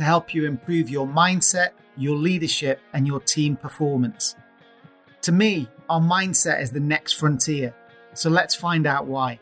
[0.00, 4.34] to help you improve your mindset, your leadership, and your team performance.
[5.20, 7.74] To me, our mindset is the next frontier,
[8.14, 9.38] so let's find out why.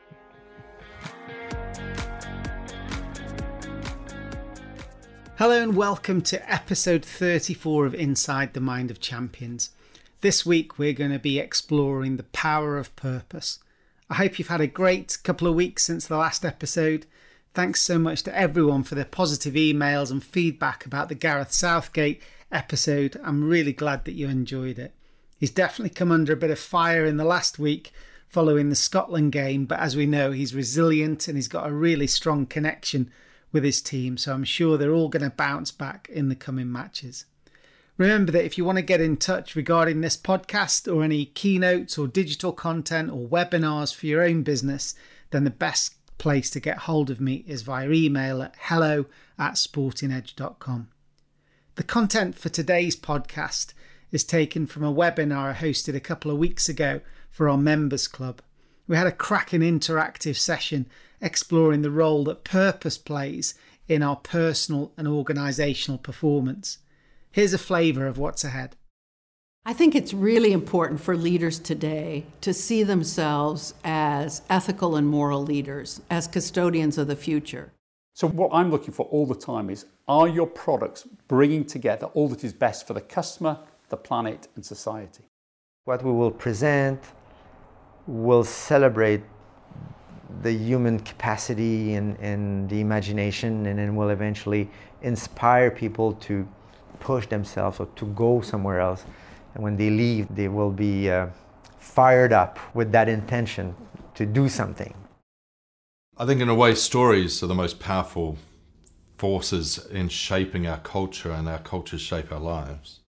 [5.36, 9.70] Hello, and welcome to episode 34 of Inside the Mind of Champions.
[10.22, 13.60] This week, we're going to be exploring the power of purpose.
[14.10, 17.06] I hope you've had a great couple of weeks since the last episode.
[17.54, 22.22] Thanks so much to everyone for their positive emails and feedback about the Gareth Southgate
[22.52, 23.20] episode.
[23.24, 24.94] I'm really glad that you enjoyed it.
[25.38, 27.92] He's definitely come under a bit of fire in the last week
[28.28, 32.06] following the Scotland game, but as we know, he's resilient and he's got a really
[32.06, 33.10] strong connection
[33.50, 36.70] with his team, so I'm sure they're all going to bounce back in the coming
[36.70, 37.24] matches.
[37.96, 41.98] Remember that if you want to get in touch regarding this podcast or any keynotes
[41.98, 44.94] or digital content or webinars for your own business,
[45.30, 49.06] then the best place to get hold of me is via email at hello
[49.38, 50.88] at sportingedge.com.
[51.76, 53.72] The content for today's podcast
[54.10, 57.00] is taken from a webinar I hosted a couple of weeks ago
[57.30, 58.42] for our members club.
[58.86, 60.86] We had a cracking interactive session
[61.20, 63.54] exploring the role that purpose plays
[63.86, 66.78] in our personal and organisational performance.
[67.30, 68.76] Here's a flavour of what's ahead.
[69.68, 75.42] I think it's really important for leaders today to see themselves as ethical and moral
[75.42, 77.70] leaders, as custodians of the future.
[78.14, 82.28] So, what I'm looking for all the time is are your products bringing together all
[82.28, 83.58] that is best for the customer,
[83.90, 85.24] the planet, and society?
[85.84, 87.02] What we will present
[88.06, 89.20] will celebrate
[90.40, 94.70] the human capacity and, and the imagination, and then will eventually
[95.02, 96.48] inspire people to
[97.00, 99.04] push themselves or to go somewhere else.
[99.58, 101.26] And when they leave, they will be uh,
[101.80, 103.74] fired up with that intention
[104.14, 104.94] to do something.
[106.16, 108.38] I think, in a way, stories are the most powerful
[109.16, 113.00] forces in shaping our culture, and our cultures shape our lives.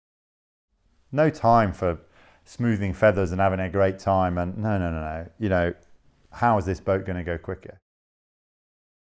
[1.12, 2.00] No time for
[2.46, 4.40] smoothing feathers and having a great time.
[4.40, 5.30] And no, no, no, no.
[5.38, 5.74] You know,
[6.32, 7.78] how is this boat going to go quicker?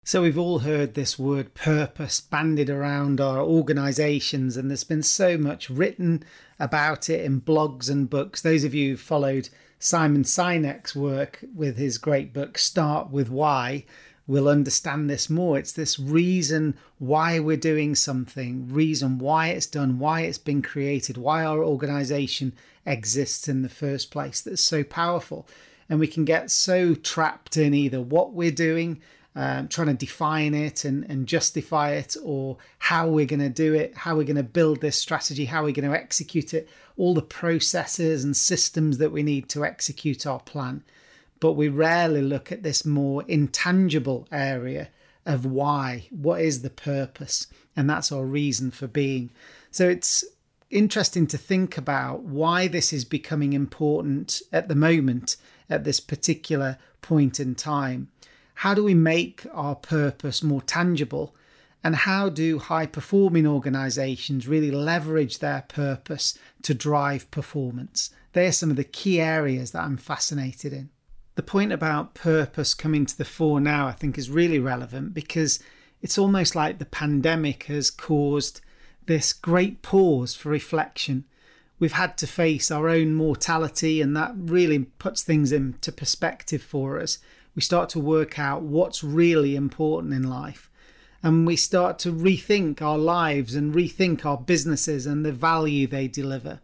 [0.04, 5.36] So, we've all heard this word purpose banded around our organisations, and there's been so
[5.36, 6.24] much written
[6.58, 8.40] about it in blogs and books.
[8.40, 13.84] Those of you who followed Simon Sinek's work with his great book, Start with Why,
[14.26, 15.58] will understand this more.
[15.58, 21.16] It's this reason why we're doing something, reason why it's done, why it's been created,
[21.16, 22.52] why our organisation
[22.86, 25.48] exists in the first place that's so powerful.
[25.88, 29.00] And we can get so trapped in either what we're doing
[29.38, 33.72] um, trying to define it and, and justify it, or how we're going to do
[33.72, 37.14] it, how we're going to build this strategy, how we're going to execute it, all
[37.14, 40.82] the processes and systems that we need to execute our plan.
[41.38, 44.88] But we rarely look at this more intangible area
[45.24, 49.30] of why, what is the purpose, and that's our reason for being.
[49.70, 50.24] So it's
[50.68, 55.36] interesting to think about why this is becoming important at the moment,
[55.70, 58.08] at this particular point in time
[58.58, 61.32] how do we make our purpose more tangible?
[61.84, 68.10] And how do high performing organizations really leverage their purpose to drive performance?
[68.32, 70.90] They're some of the key areas that I'm fascinated in.
[71.36, 75.60] The point about purpose coming to the fore now, I think, is really relevant because
[76.02, 78.60] it's almost like the pandemic has caused
[79.06, 81.26] this great pause for reflection.
[81.78, 86.98] We've had to face our own mortality, and that really puts things into perspective for
[86.98, 87.18] us
[87.58, 90.70] we start to work out what's really important in life.
[91.24, 96.06] And we start to rethink our lives and rethink our businesses and the value they
[96.06, 96.60] deliver.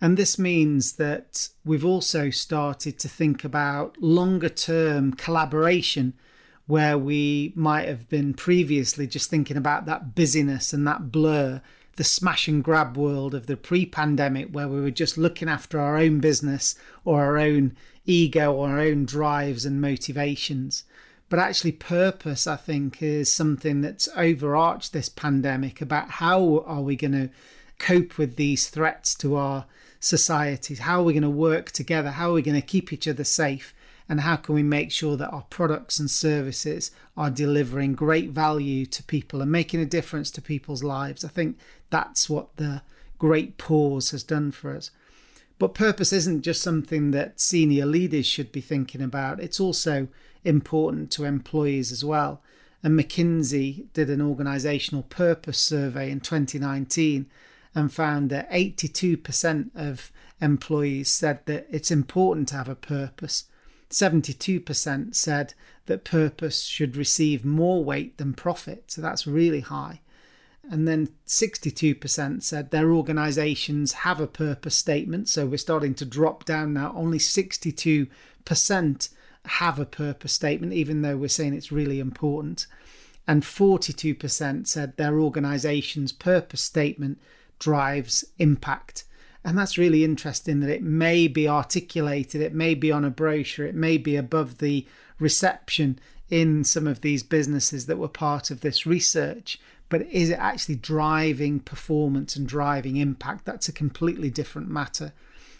[0.00, 6.14] And this means that we've also started to think about longer term collaboration
[6.66, 11.62] where we might have been previously just thinking about that busyness and that blur,
[12.00, 15.78] the smash and grab world of the pre pandemic, where we were just looking after
[15.78, 16.74] our own business
[17.04, 17.76] or our own
[18.06, 20.84] ego or our own drives and motivations.
[21.28, 26.96] But actually, purpose, I think, is something that's overarched this pandemic about how are we
[26.96, 27.28] going to
[27.78, 29.66] cope with these threats to our
[30.00, 30.78] societies?
[30.78, 32.12] How are we going to work together?
[32.12, 33.74] How are we going to keep each other safe?
[34.10, 38.84] and how can we make sure that our products and services are delivering great value
[38.84, 41.24] to people and making a difference to people's lives.
[41.24, 41.56] I think
[41.90, 42.82] that's what the
[43.18, 44.90] great pause has done for us.
[45.58, 50.08] But purpose isn't just something that senior leaders should be thinking about, it's also
[50.42, 52.40] important to employees as well.
[52.82, 57.26] And McKinsey did an organizational purpose survey in 2019
[57.74, 60.10] and found that 82% of
[60.40, 63.44] employees said that it's important to have a purpose
[63.90, 65.54] 72% said
[65.86, 68.84] that purpose should receive more weight than profit.
[68.92, 70.00] So that's really high.
[70.70, 75.28] And then 62% said their organizations have a purpose statement.
[75.28, 76.92] So we're starting to drop down now.
[76.94, 78.08] Only 62%
[79.46, 82.68] have a purpose statement, even though we're saying it's really important.
[83.26, 87.20] And 42% said their organization's purpose statement
[87.58, 89.04] drives impact.
[89.44, 93.66] And that's really interesting that it may be articulated, it may be on a brochure,
[93.66, 94.86] it may be above the
[95.18, 99.58] reception in some of these businesses that were part of this research.
[99.90, 103.44] But is it actually driving performance and driving impact?
[103.44, 105.12] That's a completely different matter.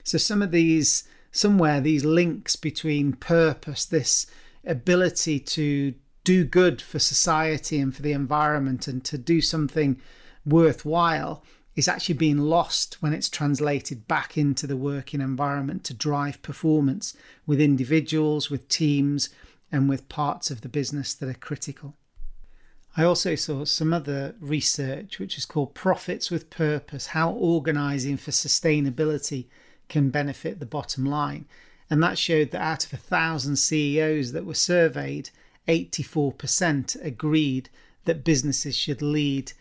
[0.03, 4.27] So, some of these, somewhere, these links between purpose, this
[4.65, 5.95] ability to
[6.25, 10.01] do good for society and for the environment and to do something
[10.47, 11.45] worthwhile
[11.77, 17.17] is actually being lost when it's translated back into the working environment to drive performance
[17.47, 19.31] with individuals, with teams,
[19.73, 21.95] and with parts of the business that are critical.
[22.97, 28.33] I also saw some other research which is called Profits with Purpose How Organizing for
[28.33, 29.47] Sustainability
[29.89, 31.47] Can Benefit the Bottom Line.
[31.89, 35.31] And that showed that out of a thousand CEOs that were surveyed,
[35.69, 37.69] 84% agreed
[38.05, 39.53] that businesses should lead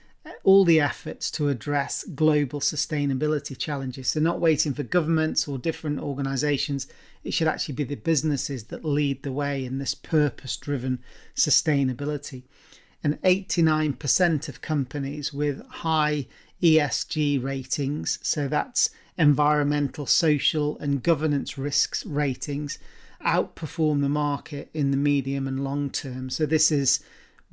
[0.43, 4.09] all the efforts to address global sustainability challenges.
[4.09, 6.87] So, not waiting for governments or different organizations,
[7.23, 10.99] it should actually be the businesses that lead the way in this purpose driven
[11.35, 12.43] sustainability.
[13.03, 16.27] And 89% of companies with high
[16.61, 22.77] ESG ratings, so that's environmental, social, and governance risks ratings,
[23.25, 26.29] outperform the market in the medium and long term.
[26.29, 27.01] So, this is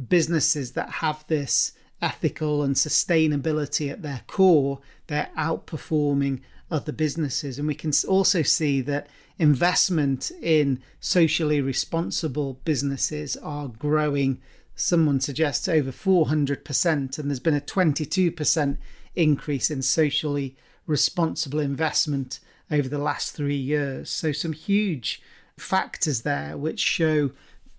[0.08, 1.72] businesses that have this
[2.02, 6.40] ethical and sustainability at their core, they're outperforming
[6.70, 7.58] other businesses.
[7.58, 9.06] And we can also see that
[9.38, 14.40] investment in socially responsible businesses are growing.
[14.76, 18.76] Someone suggests over 400%, and there's been a 22%
[19.16, 20.54] increase in socially
[20.86, 22.38] responsible investment
[22.70, 24.10] over the last three years.
[24.10, 25.20] So, some huge
[25.56, 27.30] factors there which show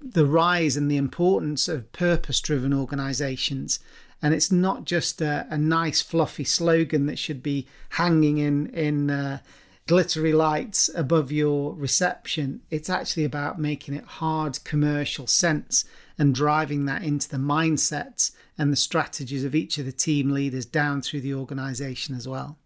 [0.02, 3.80] the rise and the importance of purpose driven organizations
[4.22, 9.10] and it's not just a, a nice fluffy slogan that should be hanging in in
[9.10, 9.40] uh,
[9.86, 12.62] glittery lights above your reception.
[12.70, 15.86] It's actually about making it hard commercial sense
[16.18, 20.65] and driving that into the mindsets and the strategies of each of the team leaders
[20.65, 22.58] down through the organization as well.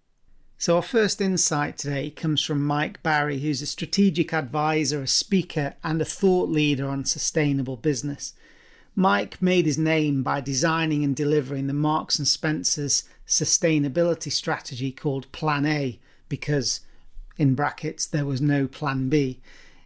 [0.58, 5.74] So, our first insight today comes from Mike Barry, who's a strategic advisor, a speaker,
[5.84, 8.34] and a thought leader on sustainable business.
[8.96, 15.32] Mike made his name by designing and delivering the Marks and Spencer's sustainability strategy called
[15.32, 16.00] Plan A
[16.30, 16.82] because
[17.38, 19.40] in brackets there was no plan B.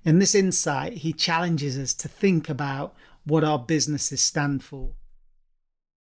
[0.04, 2.94] In this insight, he challenges us to think about
[3.26, 4.92] what our businesses stand for.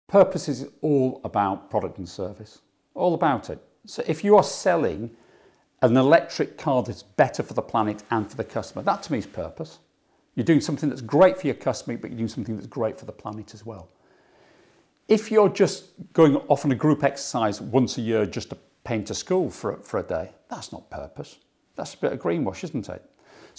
[0.08, 2.60] Purpose is all about product and service,
[2.96, 3.60] all about it.
[3.86, 5.12] So if you are selling
[5.82, 9.20] an electric car that's better for the planet and for the customer, that to me
[9.20, 9.80] is purpose.
[10.36, 13.06] You're doing something that's great for your customer, but you're doing something that's great for
[13.06, 13.90] the planet as well.
[15.08, 19.10] If you're just going off on a group exercise once a year just to paint
[19.10, 21.40] a school for, for a day, that's not purpose.
[21.76, 23.04] That's a bit of greenwash, isn't it?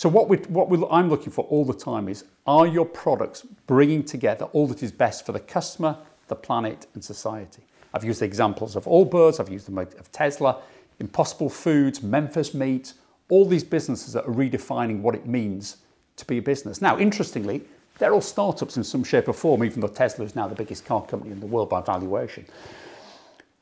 [0.02, 3.42] So what, we, what we, I'm looking for all the time is, are your products
[3.68, 7.62] bringing together all that is best for the customer, the planet and society?
[7.94, 10.60] I've used the examples of Allbirds, I've used them of Tesla,
[10.98, 12.94] Impossible Foods, Memphis Meat,
[13.28, 15.76] all these businesses that are redefining what it means
[16.16, 16.82] to be a business.
[16.82, 17.62] Now, interestingly,
[18.00, 20.84] they're all startups in some shape or form, even though Tesla is now the biggest
[20.84, 22.44] car company in the world by valuation.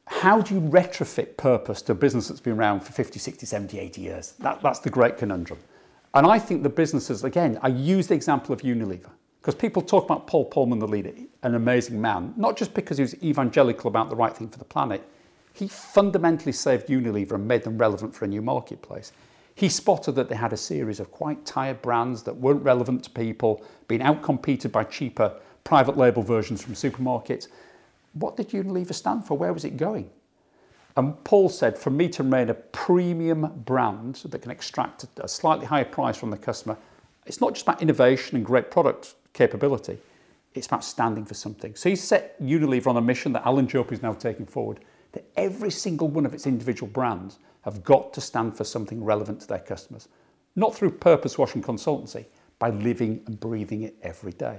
[0.06, 3.78] How do you retrofit purpose to a business that's been around for 50, 60, 70,
[3.78, 4.32] 80 years?
[4.38, 5.58] That, that's the great conundrum.
[6.14, 9.10] And I think the businesses, again, I use the example of Unilever.
[9.40, 11.12] Because people talk about Paul Polman, the leader,
[11.42, 14.64] an amazing man, not just because he was evangelical about the right thing for the
[14.64, 15.02] planet,
[15.54, 19.12] he fundamentally saved Unilever and made them relevant for a new marketplace.
[19.54, 23.10] He spotted that they had a series of quite tired brands that weren't relevant to
[23.10, 27.48] people, being outcompeted by cheaper private label versions from supermarkets.
[28.14, 29.38] What did Unilever stand for?
[29.38, 30.10] Where was it going?
[31.00, 35.64] And Paul said, for me to remain a premium brand that can extract a slightly
[35.64, 36.76] higher price from the customer,
[37.24, 39.96] it's not just about innovation and great product capability,
[40.52, 41.74] it's about standing for something.
[41.74, 44.80] So he set Unilever on a mission that Alan Jope is now taking forward,
[45.12, 49.40] that every single one of its individual brands have got to stand for something relevant
[49.40, 50.08] to their customers.
[50.54, 52.26] Not through purpose washing consultancy,
[52.58, 54.58] by living and breathing it every day.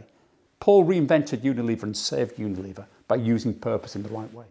[0.59, 4.45] Paul reinvented Unilever and saved Unilever by using purpose in the right way.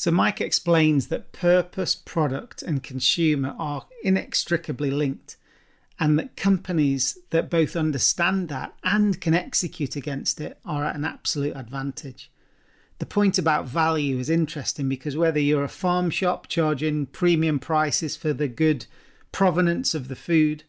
[0.00, 5.36] So, Mike explains that purpose, product, and consumer are inextricably linked,
[5.98, 11.04] and that companies that both understand that and can execute against it are at an
[11.04, 12.30] absolute advantage.
[12.98, 18.16] The point about value is interesting because whether you're a farm shop charging premium prices
[18.16, 18.86] for the good
[19.32, 20.64] provenance of the food,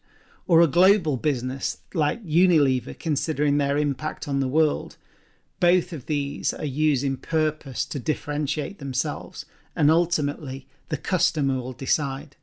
[0.46, 4.98] or a global business like Unilever considering their impact on the world,
[5.62, 12.34] both of these are using purpose to differentiate themselves, and ultimately the customer will decide.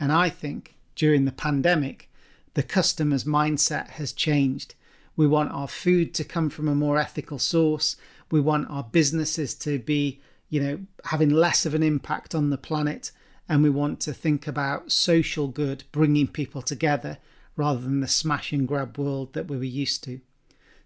[0.00, 2.10] And I think during the pandemic,
[2.54, 4.74] the customer's mindset has changed.
[5.16, 7.96] We want our food to come from a more ethical source.
[8.30, 12.56] We want our businesses to be, you know, having less of an impact on the
[12.56, 13.12] planet.
[13.50, 17.18] And we want to think about social good, bringing people together
[17.54, 20.22] rather than the smash and grab world that we were used to.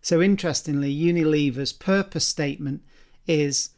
[0.07, 2.83] So, interestingly, Unilever's purpose statement
[3.27, 3.71] is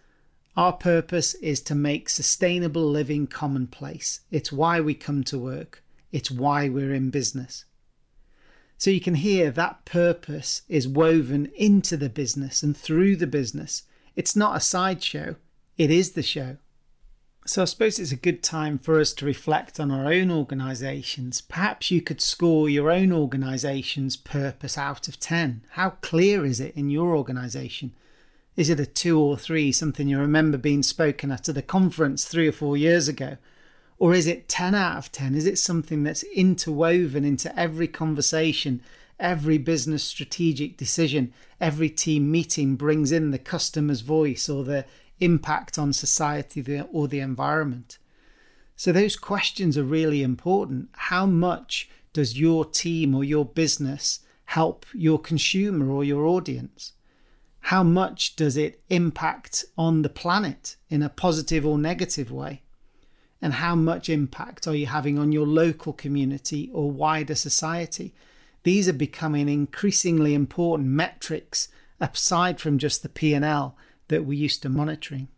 [0.58, 4.20] our purpose is to make sustainable living commonplace.
[4.30, 5.82] It's why we come to work,
[6.12, 7.64] it's why we're in business.
[8.76, 13.84] So you can hear that purpose is woven into the business and through the business.
[14.14, 15.36] It's not a sideshow,
[15.78, 16.58] it is the show.
[17.48, 21.40] So I suppose it's a good time for us to reflect on our own organisations.
[21.40, 25.62] Perhaps you could score your own organisation's purpose out of 10.
[25.70, 27.94] How clear is it in your organisation?
[28.54, 32.26] Is it a two or three, something you remember being spoken at at a conference
[32.26, 33.38] three or four years ago?
[33.98, 35.34] Or is it 10 out of 10?
[35.34, 38.82] Is it something that's interwoven into every conversation,
[39.18, 44.84] every business strategic decision, every team meeting brings in the customer's voice or the
[45.20, 47.98] impact on society or the environment?
[48.76, 50.88] So, those questions are really important.
[50.92, 56.92] How much does your team or your business help your consumer or your audience?
[57.60, 62.62] How much does it impact on the planet in a positive or negative way?
[63.40, 68.14] and how much impact are you having on your local community or wider society?
[68.64, 71.68] These are becoming increasingly important metrics
[72.00, 73.76] aside from just the P&L
[74.08, 75.28] that we're used to monitoring.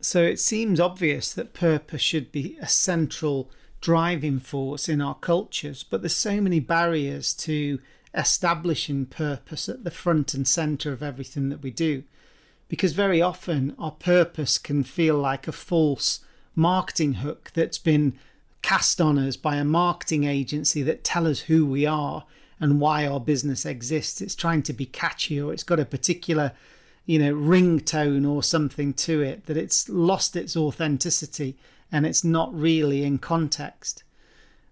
[0.00, 5.82] So it seems obvious that purpose should be a central driving force in our cultures,
[5.82, 7.78] but there's so many barriers to
[8.14, 12.02] establishing purpose at the front and center of everything that we do.
[12.68, 16.20] Because very often our purpose can feel like a false
[16.54, 18.18] marketing hook that's been
[18.62, 22.24] cast on us by a marketing agency that tell us who we are
[22.58, 24.20] and why our business exists.
[24.20, 26.52] It's trying to be catchy or it's got a particular,
[27.06, 31.56] you know, ringtone or something to it that it's lost its authenticity
[31.90, 34.04] and it's not really in context.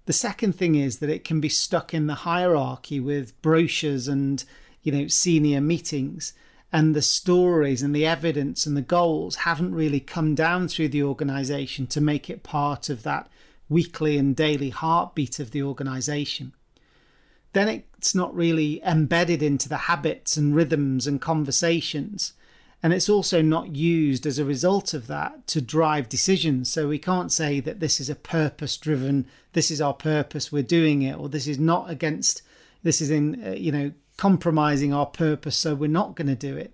[0.06, 4.42] The second thing is that it can be stuck in the hierarchy with brochures and,
[4.82, 6.32] you know, senior meetings
[6.72, 11.02] and the stories and the evidence and the goals haven't really come down through the
[11.02, 13.28] organization to make it part of that
[13.68, 16.52] weekly and daily heartbeat of the organization,
[17.52, 17.68] then
[17.98, 22.32] it's not really embedded into the habits and rhythms and conversations.
[22.80, 26.70] And it's also not used as a result of that to drive decisions.
[26.70, 30.62] So we can't say that this is a purpose driven, this is our purpose, we're
[30.62, 32.42] doing it, or this is not against,
[32.84, 36.56] this is in, uh, you know, compromising our purpose, so we're not going to do
[36.56, 36.72] it.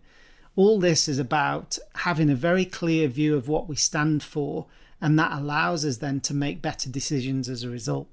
[0.57, 4.66] All this is about having a very clear view of what we stand for,
[5.00, 8.09] and that allows us then to make better decisions as a result.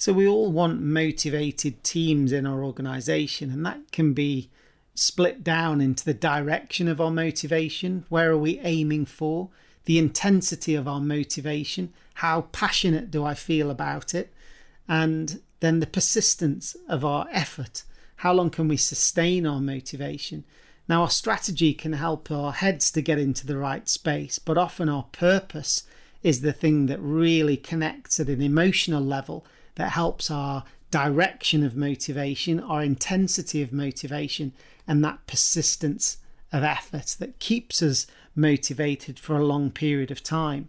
[0.00, 4.48] So, we all want motivated teams in our organization, and that can be
[4.94, 8.04] split down into the direction of our motivation.
[8.08, 9.48] Where are we aiming for?
[9.86, 11.92] The intensity of our motivation.
[12.14, 14.32] How passionate do I feel about it?
[14.86, 17.82] And then the persistence of our effort.
[18.18, 20.44] How long can we sustain our motivation?
[20.88, 24.88] Now, our strategy can help our heads to get into the right space, but often
[24.88, 25.82] our purpose
[26.22, 29.44] is the thing that really connects at an emotional level
[29.78, 34.52] that helps our direction of motivation, our intensity of motivation,
[34.86, 36.18] and that persistence
[36.52, 40.68] of effort that keeps us motivated for a long period of time.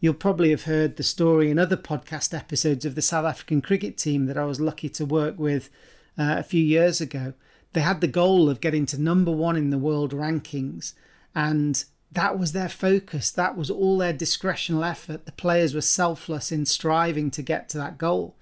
[0.00, 3.98] You'll probably have heard the story in other podcast episodes of the South African cricket
[3.98, 5.68] team that I was lucky to work with
[6.16, 7.34] uh, a few years ago.
[7.74, 10.94] They had the goal of getting to number one in the world rankings,
[11.34, 13.30] and that was their focus.
[13.30, 15.26] That was all their discretional effort.
[15.26, 18.34] The players were selfless in striving to get to that goal.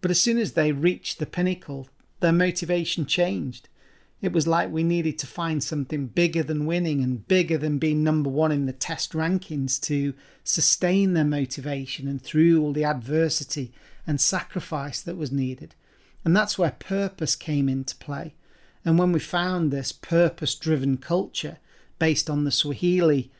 [0.00, 1.88] But as soon as they reached the pinnacle,
[2.20, 3.68] their motivation changed.
[4.20, 8.02] It was like we needed to find something bigger than winning and bigger than being
[8.02, 13.72] number one in the test rankings to sustain their motivation and through all the adversity
[14.06, 15.74] and sacrifice that was needed.
[16.24, 18.34] And that's where purpose came into play.
[18.84, 21.58] And when we found this purpose driven culture
[21.98, 23.30] based on the Swahili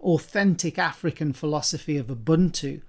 [0.00, 2.82] authentic African philosophy of Ubuntu,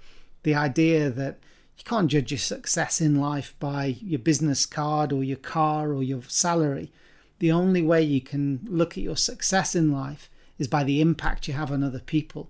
[0.44, 1.40] the idea that
[1.78, 6.04] you can't judge your success in life by your business card or your car or
[6.04, 6.92] your salary
[7.40, 11.48] the only way you can look at your success in life is by the impact
[11.48, 12.50] you have on other people.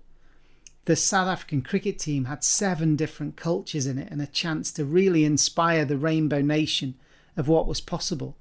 [0.86, 4.86] The South African cricket team had seven different cultures in it and a chance to
[4.86, 6.94] really inspire the Rainbow Nation
[7.36, 8.36] of what was possible.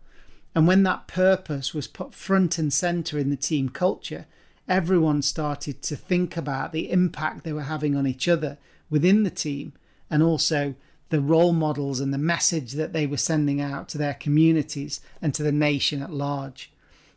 [0.56, 4.26] And when that purpose was put front and centre in the team culture,
[4.68, 8.58] everyone started to think about the impact they were having on each other
[8.90, 9.74] within the team
[10.10, 10.76] and also
[11.10, 15.34] the role models and the message that they were sending out to their communities and
[15.34, 16.72] to the nation at large.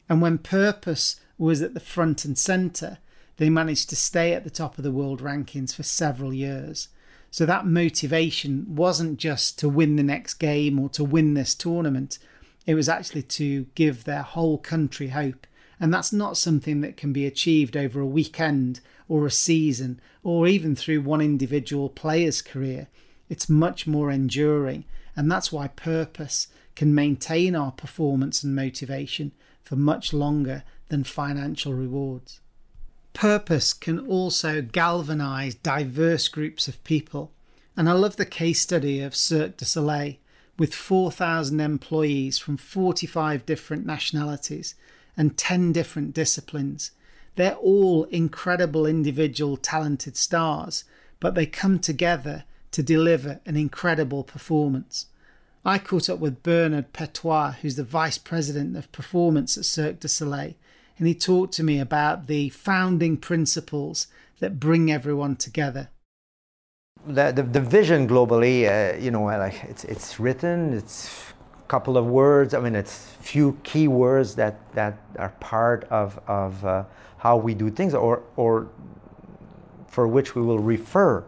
[0.09, 2.99] And when purpose was at the front and centre,
[3.39, 6.89] they managed to stay at the top of the world rankings for several years.
[7.31, 12.19] So that motivation wasn't just to win the next game or to win this tournament,
[12.71, 15.45] it was actually to give their whole country hope.
[15.81, 20.47] And that's not something that can be achieved over a weekend or a season or
[20.47, 22.87] even through one individual player's career.
[23.29, 24.85] It's much more enduring,
[25.17, 26.47] and that's why purpose
[26.77, 29.33] can maintain our performance and motivation
[29.65, 32.39] for much longer than financial rewards.
[33.15, 37.33] Purpose can also galvanize diverse groups of people,
[37.77, 40.19] and I love the case study of Cirque du Soleil
[40.61, 44.75] with 4,000 employees from 45 different nationalities
[45.17, 46.91] and 10 different disciplines.
[47.37, 50.85] They're all incredible individual talented stars,
[51.19, 55.07] but they come together to deliver an incredible performance.
[55.65, 60.09] I caught up with Bernard Petiot, who's the Vice President of Performance at Cirque du
[60.09, 60.57] Soleil,
[60.99, 64.09] and he talked to me about the founding principles
[64.41, 65.89] that bring everyone together.
[67.07, 71.97] The, the, the vision globally, uh, you know, like it's, it's written, it's a couple
[71.97, 76.85] of words, I mean, it's few key words that, that are part of, of uh,
[77.19, 78.69] how we do things or, or
[79.87, 81.25] for which we will refer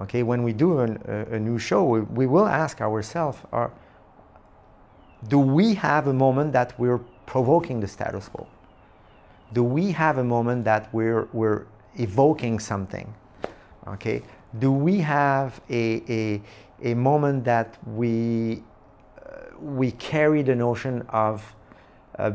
[0.00, 3.70] Okay, when we do an, a, a, new show, we, we will ask ourselves, are,
[5.28, 8.46] do we have a moment that we're provoking the status quo?
[9.52, 13.12] Do we have a moment that we're, we're evoking something?
[13.86, 14.22] Okay,
[14.58, 16.42] do we have a, a,
[16.90, 18.62] a moment that we,
[19.24, 21.54] uh, we carry the notion of
[22.18, 22.32] uh,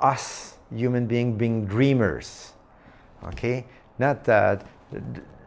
[0.00, 2.52] us, human being, being dreamers?
[3.24, 3.66] Okay,
[3.98, 4.64] not that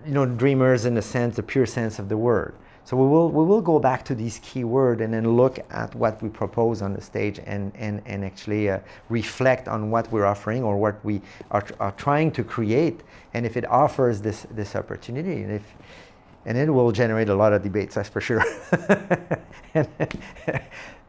[0.05, 2.55] you know, dreamers in the sense, the pure sense of the word.
[2.85, 5.95] So we will, we will go back to these key words and then look at
[5.95, 10.25] what we propose on the stage and, and, and actually uh, reflect on what we're
[10.25, 11.21] offering or what we
[11.51, 13.01] are, are trying to create.
[13.33, 15.63] And if it offers this, this opportunity, and, if,
[16.45, 18.43] and it will generate a lot of debates, that's for sure.
[19.73, 19.87] and,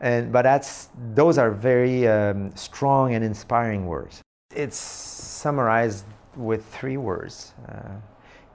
[0.00, 4.22] and, but that's, those are very um, strong and inspiring words.
[4.54, 6.04] It's summarized
[6.36, 7.54] with three words.
[7.68, 7.96] Uh,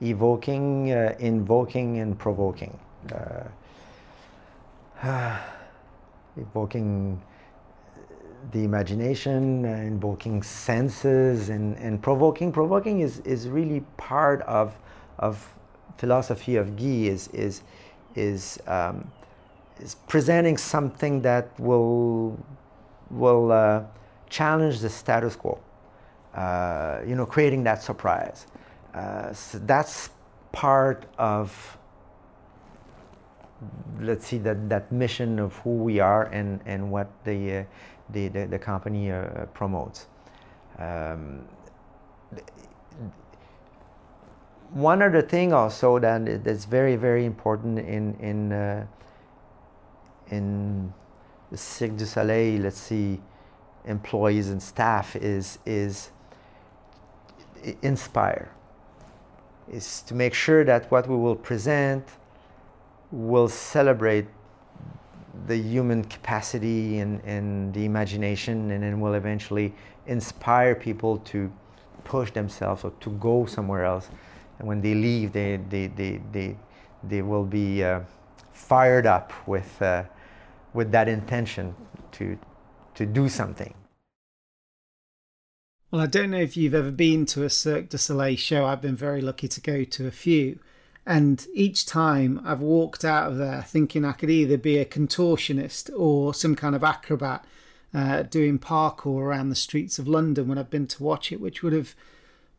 [0.02, 2.80] evoking, uh, invoking, and provoking.
[5.04, 5.38] Uh,
[6.38, 7.22] evoking
[8.52, 12.52] the imagination, uh, invoking senses, and, and provoking.
[12.52, 14.78] Provoking is, is really part of,
[15.20, 15.46] of
[15.97, 17.63] philosophy of Guy is, is,
[18.15, 19.12] is, um,
[19.80, 22.38] is presenting something that will,
[23.10, 23.84] will uh,
[24.30, 25.60] challenge the status quo.
[26.34, 28.45] Uh, you know, creating that surprise.
[28.93, 30.10] Uh, so that's
[30.52, 31.78] part of
[33.99, 37.63] let's see that, that mission of who we are and, and what the, uh,
[38.12, 40.08] the, the, the, company uh, promotes.
[40.78, 41.45] Um,
[44.71, 48.86] one other thing also that that's very very important in in uh,
[50.29, 50.93] in
[51.51, 53.19] the Cirque du Soleil, let's see,
[53.86, 56.12] employees and staff is is
[57.82, 58.49] inspire
[59.71, 62.03] is to make sure that what we will present
[63.12, 64.25] will celebrate
[65.47, 69.73] the human capacity and, and the imagination and then will eventually
[70.08, 71.51] inspire people to
[72.03, 74.10] push themselves or to go somewhere else.
[74.60, 76.58] And when they leave, they, they, they, they,
[77.04, 78.02] they will be uh,
[78.52, 80.04] fired up with, uh,
[80.74, 81.74] with that intention
[82.12, 82.38] to,
[82.95, 83.74] to do something.
[85.91, 88.65] Well, I don't know if you've ever been to a Cirque du Soleil show.
[88.65, 90.60] I've been very lucky to go to a few.
[91.06, 95.89] And each time I've walked out of there thinking I could either be a contortionist
[95.98, 97.43] or some kind of acrobat
[97.91, 101.63] uh, doing parkour around the streets of London when I've been to watch it, which
[101.63, 101.95] would have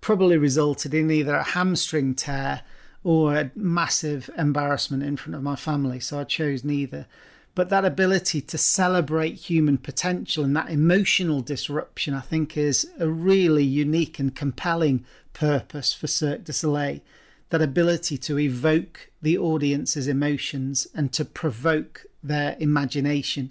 [0.01, 2.63] probably resulted in either a hamstring tear
[3.03, 6.01] or a massive embarrassment in front of my family.
[6.01, 7.07] So I chose neither.
[7.55, 13.09] But that ability to celebrate human potential and that emotional disruption, I think, is a
[13.09, 17.01] really unique and compelling purpose for Cirque du Soleil.
[17.49, 23.51] That ability to evoke the audience's emotions and to provoke their imagination.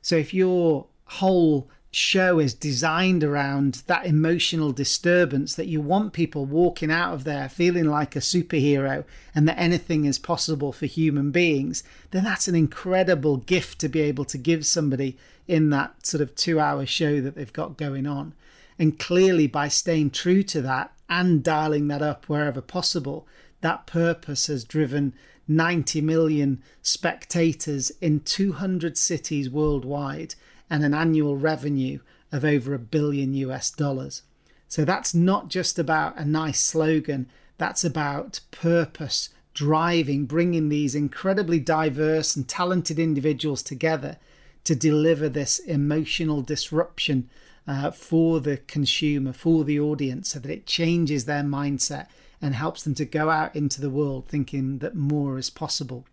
[0.00, 6.46] So if your whole show is designed around that emotional disturbance that you want people
[6.46, 11.30] walking out of there feeling like a superhero and that anything is possible for human
[11.30, 16.22] beings, then that's an incredible gift to be able to give somebody in that sort
[16.22, 18.32] of two hour show that they've got going on.
[18.78, 23.26] And clearly, by staying true to that and dialing that up wherever possible,
[23.60, 25.12] that purpose has driven
[25.46, 30.34] 90 million spectators in 200 cities worldwide
[30.72, 31.98] and an annual revenue
[32.32, 34.22] of over a billion US dollars.
[34.68, 41.60] So that's not just about a nice slogan, that's about purpose, driving, bringing these incredibly
[41.60, 44.16] diverse and talented individuals together
[44.64, 47.28] to deliver this emotional disruption
[47.66, 52.06] uh, for the consumer, for the audience, so that it changes their mindset
[52.40, 56.06] and helps them to go out into the world thinking that more is possible.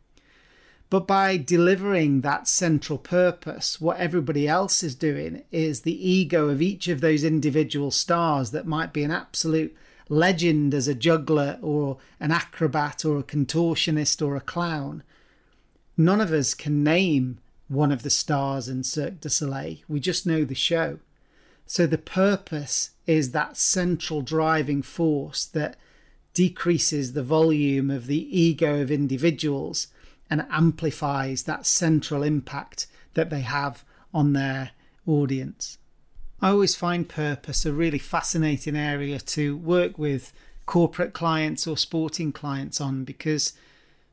[0.89, 6.61] But by delivering that central purpose, what everybody else is doing is the ego of
[6.61, 9.75] each of those individual stars that might be an absolute
[10.09, 15.03] legend as a juggler or an acrobat or a contortionist or a clown.
[15.95, 19.77] None of us can name one of the stars in Cirque du Soleil.
[19.87, 20.97] We just know the show.
[21.67, 25.77] So the purpose is that central driving force that
[26.33, 29.87] decreases the volume of the ego of individuals
[30.29, 34.71] and amplifies that central impact that they have on their
[35.05, 35.77] audience.
[36.41, 40.31] I always find purpose a really fascinating area to work with
[40.65, 43.53] corporate clients or sporting clients on because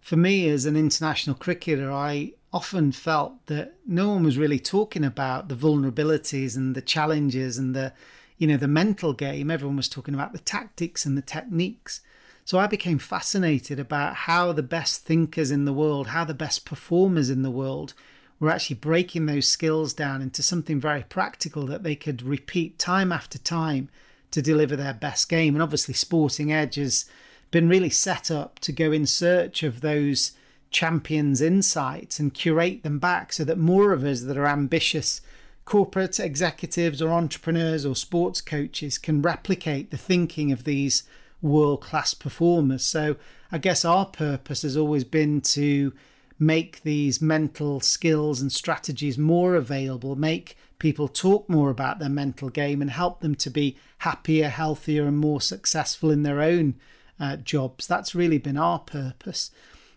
[0.00, 5.05] for me as an international cricketer I often felt that no one was really talking
[5.05, 7.92] about the vulnerabilities and the challenges and the
[8.38, 12.00] you know the mental game everyone was talking about the tactics and the techniques
[12.46, 16.64] so I became fascinated about how the best thinkers in the world, how the best
[16.64, 17.92] performers in the world
[18.38, 23.11] were actually breaking those skills down into something very practical that they could repeat time
[23.11, 23.88] after time
[24.30, 25.56] to deliver their best game.
[25.56, 27.06] And obviously, Sporting Edge has
[27.50, 30.30] been really set up to go in search of those
[30.70, 35.20] champions' insights and curate them back so that more of us that are ambitious
[35.64, 41.02] corporate executives or entrepreneurs or sports coaches can replicate the thinking of these
[41.42, 42.85] world class performers.
[42.85, 43.16] So
[43.53, 45.92] I guess our purpose has always been to
[46.38, 52.51] make these mental skills and strategies more available, make people talk more about their mental
[52.51, 56.75] game, and help them to be happier, healthier, and more successful in their own
[57.18, 57.87] uh, jobs.
[57.87, 59.51] That's really been our purpose.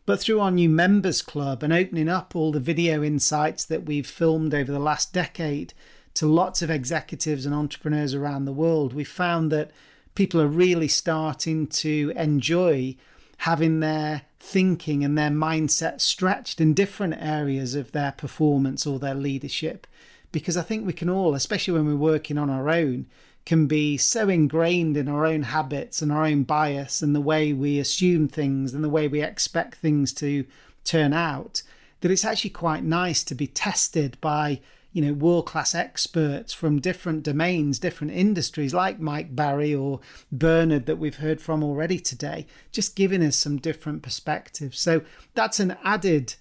[0.05, 4.07] But through our new members club and opening up all the video insights that we've
[4.07, 5.73] filmed over the last decade
[6.15, 9.71] to lots of executives and entrepreneurs around the world, we found that
[10.15, 12.95] people are really starting to enjoy
[13.39, 19.15] having their thinking and their mindset stretched in different areas of their performance or their
[19.15, 19.87] leadership.
[20.31, 23.07] Because I think we can all, especially when we're working on our own,
[23.45, 27.51] can be so ingrained in our own habits and our own bias and the way
[27.53, 30.45] we assume things and the way we expect things to
[30.83, 31.63] turn out
[32.01, 34.59] that it's actually quite nice to be tested by
[34.91, 39.99] you know world class experts from different domains different industries like mike barry or
[40.31, 45.01] bernard that we've heard from already today just giving us some different perspectives so
[45.35, 46.35] that's an added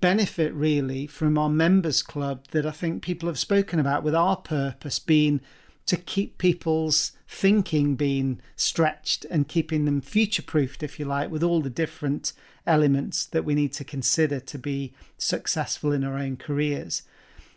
[0.00, 4.36] benefit really from our members club that i think people have spoken about with our
[4.36, 5.40] purpose being
[5.86, 11.42] to keep people's thinking being stretched and keeping them future proofed, if you like, with
[11.42, 12.32] all the different
[12.66, 17.02] elements that we need to consider to be successful in our own careers.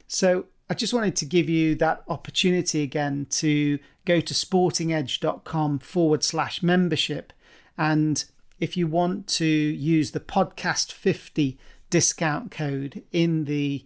[0.09, 6.23] So I just wanted to give you that opportunity again to go to sportingedge.com forward
[6.23, 7.31] slash membership.
[7.77, 8.25] And
[8.59, 11.57] if you want to use the podcast 50
[11.89, 13.85] discount code in the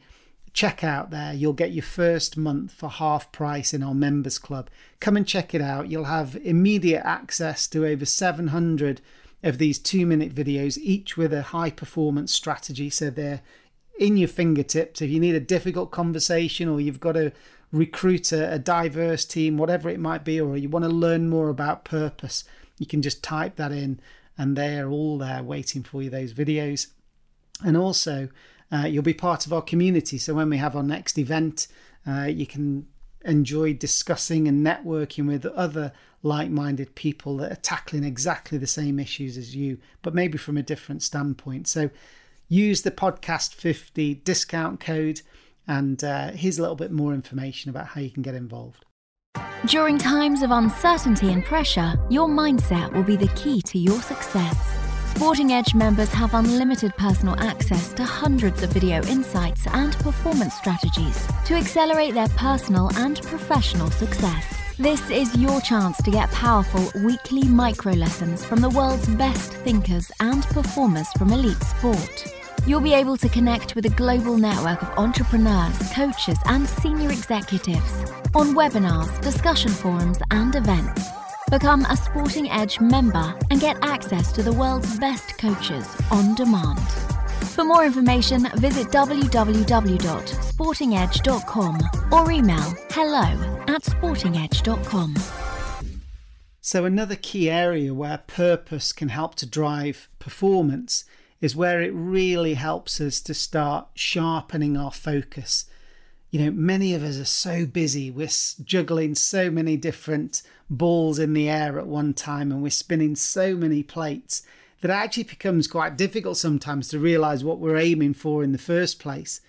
[0.54, 1.34] checkout there.
[1.34, 4.70] You'll get your first month for half price in our members club.
[5.00, 5.90] Come and check it out.
[5.90, 9.02] You'll have immediate access to over 700
[9.42, 12.90] of these two minute videos, each with a high performance strategy.
[12.90, 13.42] So they're
[13.98, 15.02] in your fingertips.
[15.02, 17.32] If you need a difficult conversation or you've got to
[17.72, 21.50] recruit a, a diverse team, whatever it might be, or you want to learn more
[21.50, 22.44] about purpose,
[22.78, 24.00] you can just type that in
[24.38, 26.88] and they're all there waiting for you, those videos.
[27.64, 28.30] And also,
[28.72, 30.18] uh, you'll be part of our community.
[30.18, 31.68] So when we have our next event,
[32.08, 32.88] uh, you can
[33.24, 39.00] enjoy discussing and networking with other like minded people that are tackling exactly the same
[39.00, 41.68] issues as you, but maybe from a different standpoint.
[41.68, 41.90] So
[42.54, 45.22] use the podcast 50 discount code,
[45.68, 48.86] and uh, here's a little bit more information about how you can get involved.
[49.66, 54.56] During times of uncertainty and pressure, your mindset will be the key to your success.
[55.16, 61.28] Sporting Edge members have unlimited personal access to hundreds of video insights and performance strategies
[61.46, 64.46] to accelerate their personal and professional success.
[64.78, 70.12] This is your chance to get powerful weekly micro lessons from the world's best thinkers
[70.20, 72.43] and performers from elite sport.
[72.66, 77.94] You'll be able to connect with a global network of entrepreneurs, coaches, and senior executives
[78.34, 81.10] on webinars, discussion forums, and events.
[81.52, 86.80] Become a Sporting Edge member and get access to the world's best coaches on demand.
[87.50, 91.80] For more information, visit www.sportingedge.com
[92.12, 95.16] or email hello at sportingedge.com.
[96.62, 101.04] So, another key area where purpose can help to drive performance
[101.44, 105.66] is where it really helps us to start sharpening our focus
[106.34, 108.10] you know, many of us are so busy.
[108.10, 108.28] We're
[108.64, 113.56] juggling so many different balls in the air at one time and we're spinning so
[113.56, 114.42] many plates
[114.82, 118.58] that it actually becomes quite difficult sometimes to realize what we're aiming for in the
[118.58, 119.42] first place.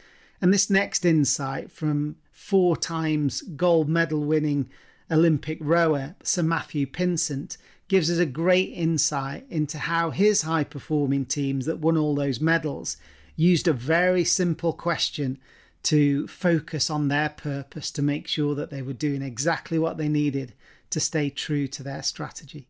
[0.42, 4.68] And this next insight from four times gold medal winning
[5.10, 7.56] Olympic rower Sir Matthew Pinsent
[7.88, 12.40] gives us a great insight into how his high performing teams that won all those
[12.40, 12.96] medals
[13.36, 15.38] used a very simple question
[15.82, 20.08] to focus on their purpose to make sure that they were doing exactly what they
[20.08, 20.54] needed
[20.90, 22.68] to stay true to their strategy.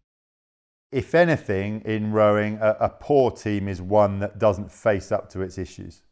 [0.90, 5.42] If anything, in rowing, a, a, poor team is one that doesn't face up to
[5.42, 6.03] its issues.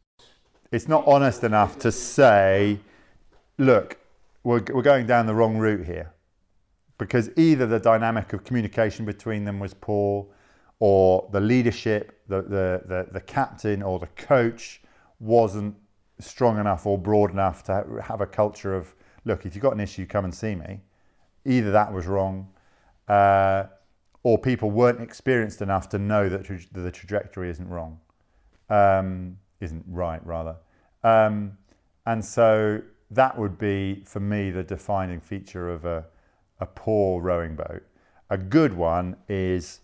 [0.71, 2.79] It's not honest enough to say,
[3.57, 3.97] look,
[4.43, 6.11] we're, we're going down the wrong route here.
[7.05, 10.27] Because either the dynamic of communication between them was poor,
[10.79, 14.81] or the leadership, the, the, the, the captain or the coach
[15.19, 15.75] wasn't
[16.19, 18.93] strong enough or broad enough to have a culture of
[19.25, 20.81] look if you've got an issue come and see me.
[21.45, 22.49] Either that was wrong
[23.07, 23.63] uh,
[24.23, 27.99] or people weren't experienced enough to know that tra- the trajectory isn't wrong
[28.69, 30.55] um, isn't right rather.
[31.03, 31.57] Um,
[32.05, 36.05] and so that would be for me the defining feature of a,
[36.63, 37.83] a poor rowing boat
[38.29, 39.81] a good one is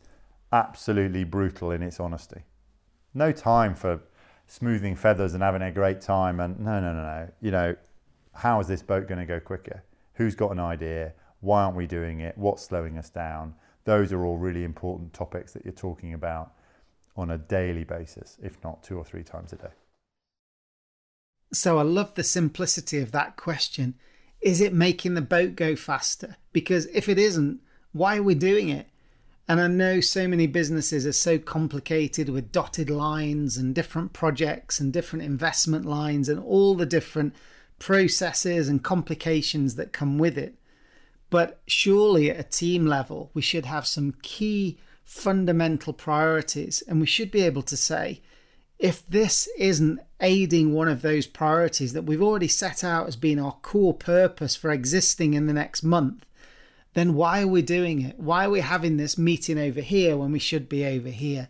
[0.52, 2.42] absolutely brutal in its honesty
[3.14, 4.02] no time for
[4.50, 6.40] smoothing feathers and having a great time.
[6.40, 7.30] And no, no, no, no.
[7.40, 7.76] You know,
[8.34, 9.84] how is this boat going to go quicker?
[10.16, 11.14] Who's got an idea?
[11.40, 12.38] Why aren't we doing it?
[12.38, 13.54] What's slowing us down?
[13.86, 16.54] Those are all really important topics that you're talking about
[17.16, 19.74] on a daily basis, if not two or three times a day.
[21.54, 23.96] So I love the simplicity of that question.
[24.42, 26.38] Is it making the boat go faster?
[26.54, 27.60] Because if it isn't,
[27.92, 28.88] why are we doing it?
[29.48, 34.80] And I know so many businesses are so complicated with dotted lines and different projects
[34.80, 37.34] and different investment lines and all the different
[37.80, 40.56] processes and complications that come with it.
[41.32, 47.08] But surely at a team level, we should have some key fundamental priorities and we
[47.08, 48.22] should be able to say,
[48.80, 53.40] if this isn't aiding one of those priorities that we've already set out as being
[53.40, 56.26] our core purpose for existing in the next month,
[56.94, 58.20] then why are we doing it?
[58.20, 61.50] Why are we having this meeting over here when we should be over here?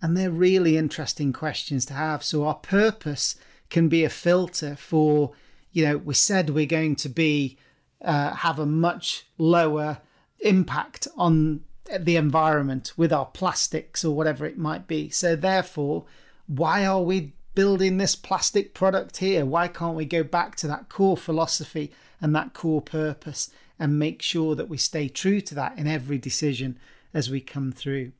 [0.00, 2.22] And they're really interesting questions to have.
[2.22, 3.36] So our purpose
[3.70, 5.32] can be a filter for,
[5.72, 7.58] you know, we said we're going to be
[8.00, 9.98] uh, have a much lower
[10.40, 11.64] impact on
[11.98, 15.10] the environment with our plastics or whatever it might be.
[15.10, 16.04] So therefore,
[16.48, 19.46] why are we building this plastic product here?
[19.46, 24.22] Why can't we go back to that core philosophy and that core purpose and make
[24.22, 26.78] sure that we stay true to that in every decision
[27.14, 28.12] as we come through.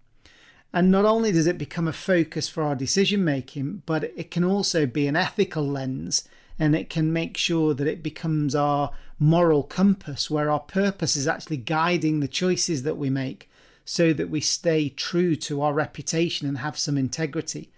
[0.73, 4.45] And not only does it become a focus for our decision making, but it can
[4.45, 9.63] also be an ethical lens and it can make sure that it becomes our moral
[9.63, 13.49] compass where our purpose is actually guiding the choices that we make
[13.85, 17.71] so that we stay true to our reputation and have some integrity.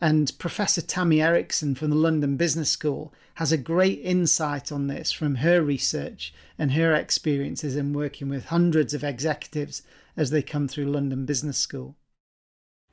[0.00, 5.12] And Professor Tammy Erickson from the London Business School has a great insight on this
[5.12, 9.82] from her research and her experiences in working with hundreds of executives
[10.16, 11.96] as they come through London Business School.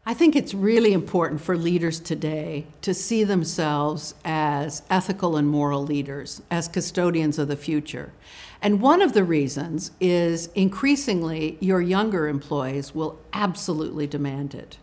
[0.06, 5.84] I think it's really important for leaders today to see themselves as ethical and moral
[5.84, 8.14] leaders, as custodians of the future.
[8.62, 14.78] And one of the reasons is increasingly your younger employees will absolutely demand it.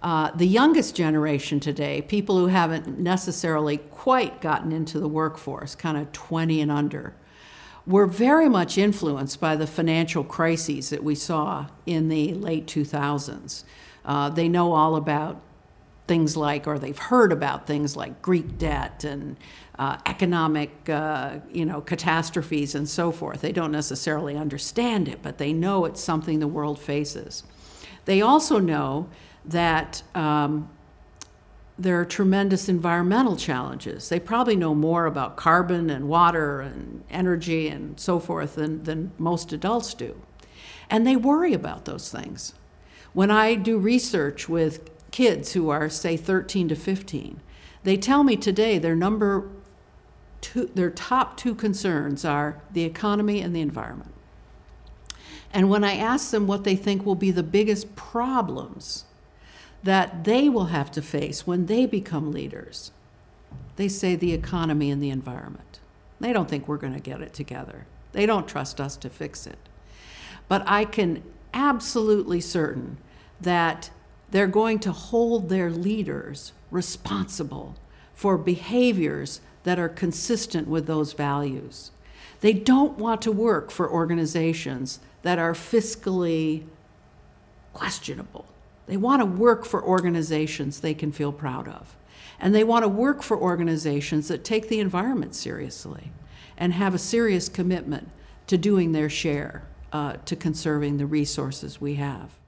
[0.00, 5.96] Uh, the youngest generation today, people who haven't necessarily quite gotten into the workforce, kind
[5.96, 7.14] of 20 and under,
[7.84, 13.64] were very much influenced by the financial crises that we saw in the late 2000s.
[14.04, 15.40] Uh, they know all about
[16.06, 19.36] things like, or they've heard about things like Greek debt and
[19.78, 23.40] uh, economic, uh, you know, catastrophes and so forth.
[23.40, 27.42] They don't necessarily understand it, but they know it's something the world faces.
[28.04, 29.08] They also know
[29.48, 30.68] that um,
[31.78, 34.08] there are tremendous environmental challenges.
[34.08, 39.12] They probably know more about carbon and water and energy and so forth than, than
[39.16, 40.20] most adults do.
[40.90, 42.54] And they worry about those things.
[43.12, 47.40] When I do research with kids who are, say, 13 to 15,
[47.84, 49.48] they tell me today their number
[50.40, 54.12] two, their top two concerns are the economy and the environment.
[55.52, 59.04] And when I ask them what they think will be the biggest problems
[59.82, 62.90] that they will have to face when they become leaders,
[63.76, 65.80] they say the economy and the environment.
[66.20, 67.86] They don't think we're going to get it together.
[68.12, 69.58] They don't trust us to fix it.
[70.48, 71.22] But I can
[71.54, 72.98] absolutely certain
[73.40, 73.90] that
[74.30, 77.76] they're going to hold their leaders responsible
[78.14, 81.92] for behaviors that are consistent with those values.
[82.40, 86.64] They don't want to work for organizations that are fiscally
[87.72, 88.46] questionable.
[88.88, 91.94] They want to work for organizations they can feel proud of.
[92.40, 96.10] And they want to work for organizations that take the environment seriously
[96.56, 98.10] and have a serious commitment
[98.46, 102.38] to doing their share uh, to conserving the resources we have.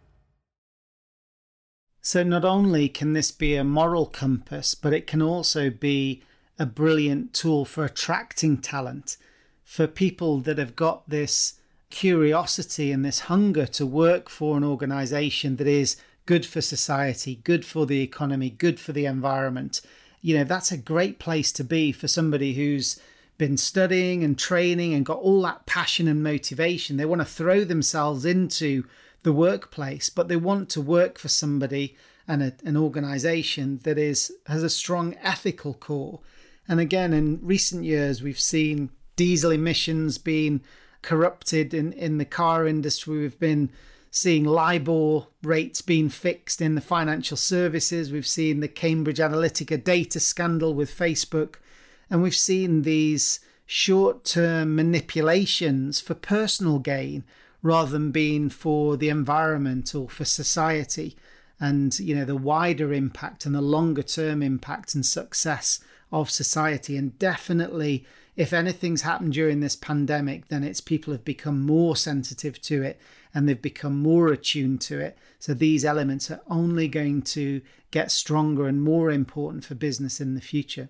[2.00, 6.22] So, not only can this be a moral compass, but it can also be
[6.59, 9.18] a brilliant tool for attracting talent,
[9.62, 15.57] for people that have got this curiosity and this hunger to work for an organization
[15.57, 15.96] that is
[16.30, 19.80] good for society, good for the economy, good for the environment.
[20.22, 23.00] You know, that's a great place to be for somebody who's
[23.36, 26.96] been studying and training and got all that passion and motivation.
[26.96, 28.84] They want to throw themselves into
[29.24, 31.96] the workplace, but they want to work for somebody
[32.28, 36.20] and a, an organization that is has a strong ethical core.
[36.68, 40.60] And again, in recent years, we've seen diesel emissions being
[41.02, 43.18] corrupted in, in the car industry.
[43.18, 43.72] We've been
[44.10, 48.10] seeing LIBOR rates being fixed in the financial services.
[48.10, 51.56] We've seen the Cambridge Analytica data scandal with Facebook.
[52.10, 57.22] And we've seen these short term manipulations for personal gain
[57.62, 61.16] rather than being for the environment or for society
[61.60, 65.78] and you know the wider impact and the longer term impact and success
[66.10, 71.60] of society and definitely if anything's happened during this pandemic then it's people have become
[71.64, 72.98] more sensitive to it
[73.34, 78.10] and they've become more attuned to it so these elements are only going to get
[78.10, 80.88] stronger and more important for business in the future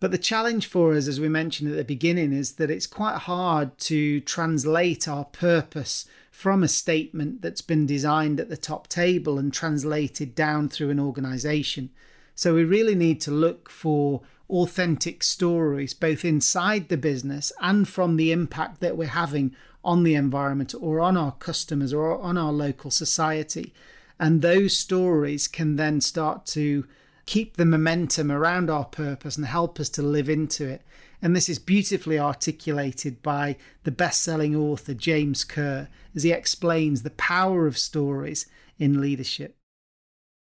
[0.00, 3.18] but the challenge for us, as we mentioned at the beginning, is that it's quite
[3.18, 9.38] hard to translate our purpose from a statement that's been designed at the top table
[9.38, 11.90] and translated down through an organization.
[12.34, 18.16] So we really need to look for authentic stories, both inside the business and from
[18.16, 22.52] the impact that we're having on the environment or on our customers or on our
[22.52, 23.72] local society.
[24.18, 26.86] And those stories can then start to
[27.26, 30.82] keep the momentum around our purpose and help us to live into it.
[31.22, 37.02] And this is beautifully articulated by the best selling author James Kerr as he explains
[37.02, 38.46] the power of stories
[38.78, 39.56] in leadership.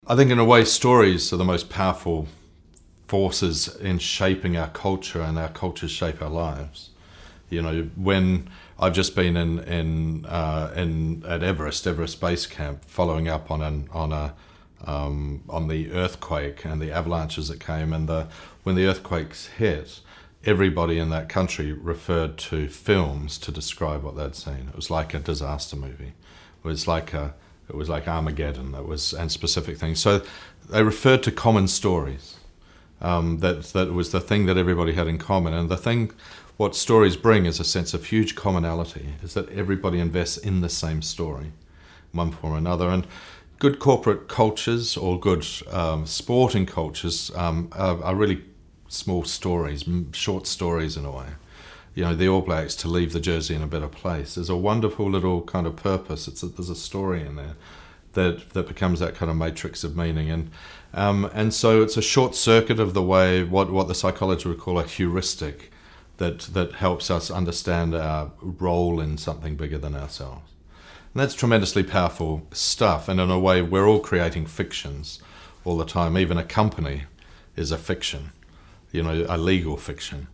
[0.06, 2.28] I think, in a way, stories are the most powerful
[3.08, 6.90] forces in shaping our culture, and our cultures shape our lives.
[7.50, 8.48] You know, when
[8.78, 13.62] I've just been in in uh, in at Everest, Everest Base Camp, following up on
[13.62, 14.34] an on a
[14.86, 17.92] um, on the earthquake and the avalanches that came.
[17.92, 18.28] And the,
[18.62, 20.00] when the earthquakes hit,
[20.44, 24.68] everybody in that country referred to films to describe what they'd seen.
[24.68, 26.12] It was like a disaster movie.
[26.64, 27.34] It was like a
[27.68, 28.74] it was like Armageddon.
[28.74, 29.98] It was and specific things.
[29.98, 30.22] So
[30.68, 32.36] they referred to common stories.
[33.00, 35.52] Um, that that was the thing that everybody had in common.
[35.52, 36.12] And the thing,
[36.56, 39.14] what stories bring is a sense of huge commonality.
[39.22, 41.52] Is that everybody invests in the same story,
[42.12, 42.88] one form or another.
[42.88, 43.06] And
[43.58, 48.42] good corporate cultures or good um, sporting cultures um, are, are, really
[48.88, 51.26] small stories, short stories in a way.
[51.94, 54.34] You know, the All Blacks to leave the jersey in a better place.
[54.34, 56.28] There's a wonderful little kind of purpose.
[56.28, 57.54] It's a, there's a story in there
[58.14, 60.50] that that becomes that kind of matrix of meaning, and
[60.92, 64.58] um, and so it's a short circuit of the way what what the psychology would
[64.58, 65.72] call a heuristic
[66.18, 70.50] that that helps us understand our role in something bigger than ourselves.
[71.12, 73.08] And that's tremendously powerful stuff.
[73.08, 75.20] And in a way, we're all creating fictions
[75.64, 76.18] all the time.
[76.18, 77.04] Even a company
[77.56, 78.32] is a fiction,
[78.90, 80.26] you know, a legal fiction.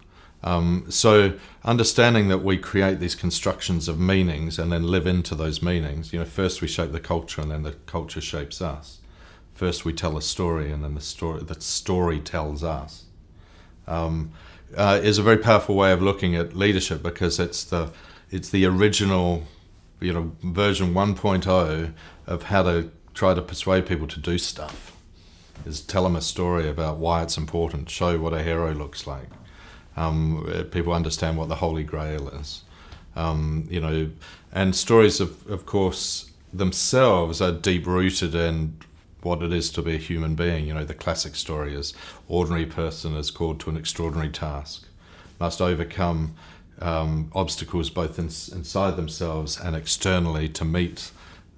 [0.42, 5.62] Um, so understanding that we create these constructions of meanings and then live into those
[5.62, 6.12] meanings.
[6.12, 9.00] You know, first we shape the culture and then the culture shapes us.
[9.52, 13.04] First we tell a story and then the story the story tells us.
[13.86, 14.32] Um,
[14.76, 17.90] uh, is a very powerful way of looking at leadership because it's the
[18.30, 19.44] it's the original,
[20.00, 21.92] you know, version 1.0
[22.26, 24.96] of how to try to persuade people to do stuff.
[25.66, 29.28] Is tell them a story about why it's important, show what a hero looks like.
[29.96, 32.62] Um, people understand what the Holy Grail is.
[33.16, 34.10] Um, you know,
[34.52, 38.78] and stories of, of course, themselves are deep rooted in
[39.22, 40.66] what it is to be a human being.
[40.66, 41.94] You know, the classic story is
[42.28, 44.86] ordinary person is called to an extraordinary task,
[45.38, 46.34] must overcome
[46.80, 51.10] um, obstacles both in, inside themselves and externally to meet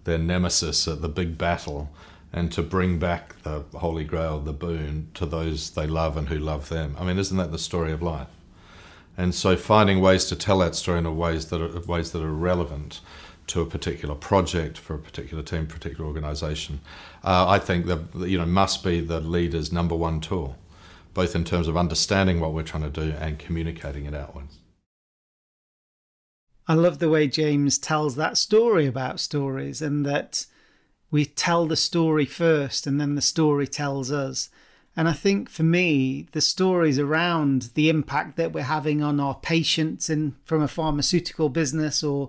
[0.05, 1.91] their nemesis at the big battle
[2.33, 6.39] and to bring back the Holy Grail, the boon, to those they love and who
[6.39, 6.97] love them.
[6.99, 8.29] I mean, isn't that the story of life?
[9.17, 12.33] And so, finding ways to tell that story in ways that are ways that are
[12.33, 13.01] relevant
[13.49, 16.81] to a particular project for a particular team, particular organisation,
[17.25, 20.57] uh, I think that you know must be the leader's number one tool,
[21.15, 24.59] both in terms of understanding what we're trying to do and communicating it outwards.
[26.69, 30.47] I love the way James tells that story about stories, and that
[31.11, 34.49] we tell the story first, and then the story tells us.
[34.95, 39.35] And I think for me, the stories around the impact that we're having on our
[39.35, 42.29] patients in from a pharmaceutical business or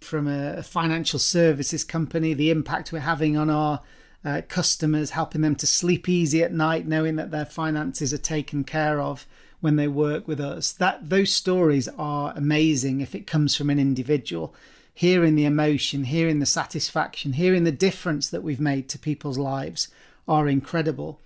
[0.00, 3.80] from a financial services company, the impact we're having on our
[4.24, 8.64] uh, customers, helping them to sleep easy at night, knowing that their finances are taken
[8.64, 9.26] care of
[9.60, 10.72] when they work with us.
[10.72, 14.54] That those stories are amazing if it comes from an individual.
[14.92, 19.88] Hearing the emotion, hearing the satisfaction, hearing the difference that we've made to people's lives
[20.28, 21.20] are incredible.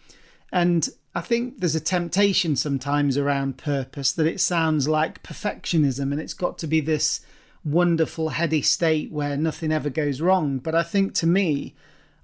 [0.52, 6.20] And I think there's a temptation sometimes around purpose that it sounds like perfectionism and
[6.20, 7.20] it's got to be this
[7.64, 10.58] wonderful, heady state where nothing ever goes wrong.
[10.58, 11.74] But I think to me,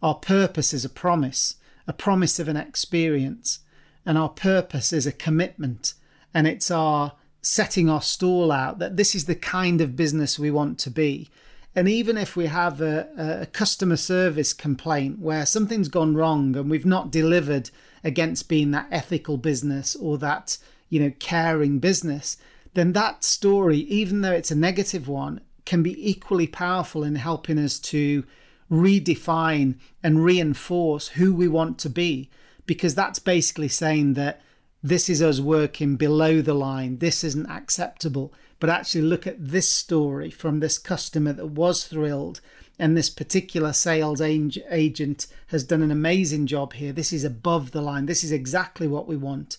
[0.02, 3.60] our purpose is a promise, a promise of an experience.
[4.04, 5.94] And our purpose is a commitment.
[6.32, 7.12] And it's our
[7.42, 11.28] setting our stall out that this is the kind of business we want to be.
[11.74, 13.08] And even if we have a,
[13.42, 17.70] a customer service complaint where something's gone wrong and we've not delivered
[18.02, 22.36] against being that ethical business or that, you know, caring business,
[22.74, 27.58] then that story, even though it's a negative one, can be equally powerful in helping
[27.58, 28.24] us to
[28.70, 32.30] redefine and reinforce who we want to be.
[32.66, 34.40] Because that's basically saying that
[34.82, 38.32] this is us working below the line, this isn't acceptable.
[38.60, 42.40] But actually, look at this story from this customer that was thrilled,
[42.78, 46.92] and this particular sales agent has done an amazing job here.
[46.92, 49.58] This is above the line, this is exactly what we want.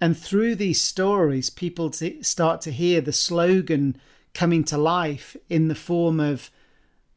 [0.00, 3.96] And through these stories, people t- start to hear the slogan
[4.34, 6.50] coming to life in the form of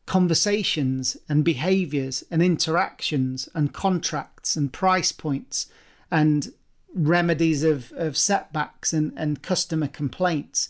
[0.05, 5.67] conversations and behaviors and interactions and contracts and price points
[6.09, 6.53] and
[6.93, 10.69] remedies of, of setbacks and, and customer complaints.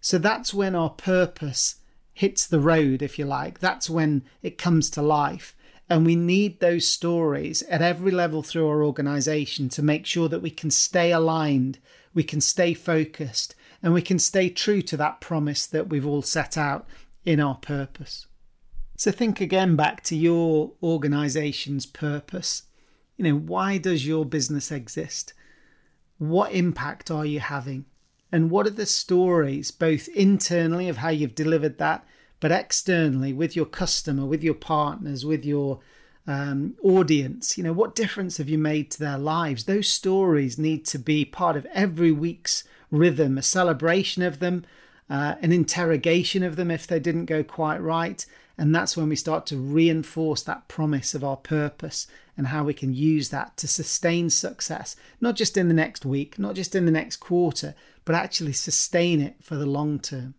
[0.00, 1.76] So that's when our purpose
[2.14, 3.60] hits the road, if you like.
[3.60, 5.54] That's when it comes to life.
[5.90, 10.40] And we need those stories at every level through our organization to make sure that
[10.40, 11.80] we can stay aligned,
[12.14, 16.22] we can stay focused, and we can stay true to that promise that we've all
[16.22, 16.86] set out
[17.24, 18.26] in our purpose.
[18.96, 22.62] So think again back to your organization's purpose.
[23.16, 25.34] You know, why does your business exist?
[26.18, 27.86] What impact are you having?
[28.30, 32.06] And what are the stories, both internally of how you've delivered that,
[32.40, 35.80] but externally with your customer, with your partners, with your
[36.26, 39.64] um, audience, you know, what difference have you made to their lives?
[39.64, 44.64] Those stories need to be part of every week's rhythm, a celebration of them,
[45.08, 48.24] uh, an interrogation of them if they didn't go quite right.
[48.56, 52.74] And that's when we start to reinforce that promise of our purpose and how we
[52.74, 56.84] can use that to sustain success, not just in the next week, not just in
[56.84, 57.74] the next quarter,
[58.04, 60.34] but actually sustain it for the long term.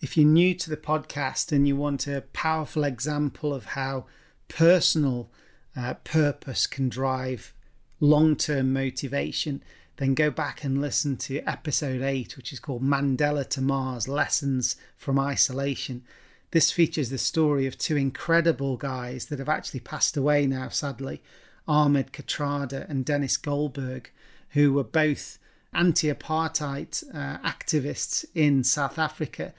[0.00, 4.06] If you're new to the podcast and you want a powerful example of how
[4.46, 5.28] personal
[5.76, 7.52] uh, purpose can drive
[7.98, 9.60] long term motivation,
[9.96, 14.76] then go back and listen to episode 8, which is called Mandela to Mars Lessons
[14.96, 16.04] from Isolation.
[16.52, 21.20] This features the story of two incredible guys that have actually passed away now, sadly
[21.66, 24.12] Ahmed Kathrada and Dennis Goldberg,
[24.50, 25.40] who were both
[25.74, 29.52] anti apartheid uh, activists in South Africa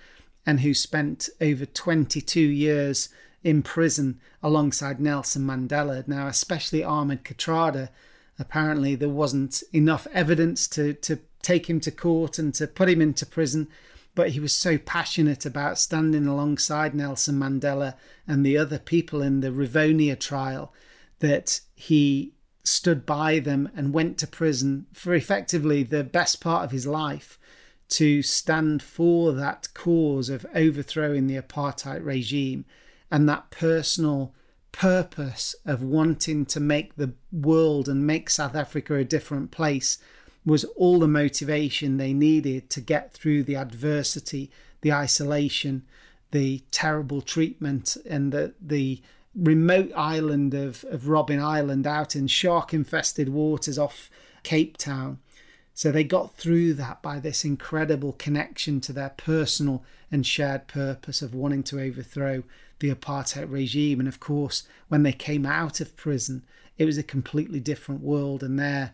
[0.50, 3.10] and who spent over 22 years
[3.44, 6.08] in prison alongside Nelson Mandela.
[6.08, 7.90] Now, especially Ahmed Kathrada,
[8.40, 13.00] apparently there wasn't enough evidence to, to take him to court and to put him
[13.00, 13.68] into prison.
[14.16, 17.94] But he was so passionate about standing alongside Nelson Mandela
[18.28, 20.74] and the other people in the Rivonia trial
[21.20, 22.34] that he
[22.64, 27.39] stood by them and went to prison for effectively the best part of his life
[27.90, 32.66] to stand for that cause of overthrowing the apartheid regime
[33.12, 34.34] and that personal
[34.72, 39.98] purpose of wanting to make the world and make South Africa a different place
[40.46, 44.50] was all the motivation they needed to get through the adversity,
[44.82, 45.84] the isolation,
[46.32, 49.02] the terrible treatment, and the the
[49.36, 54.10] remote island of, of Robben Island out in shark infested waters off
[54.44, 55.20] Cape Town.
[55.80, 61.22] So they got through that by this incredible connection to their personal and shared purpose
[61.22, 62.44] of wanting to overthrow
[62.80, 64.02] the apartheid regime.
[64.02, 66.44] And of course, when they came out of prison,
[66.78, 68.92] it was a completely different world, and their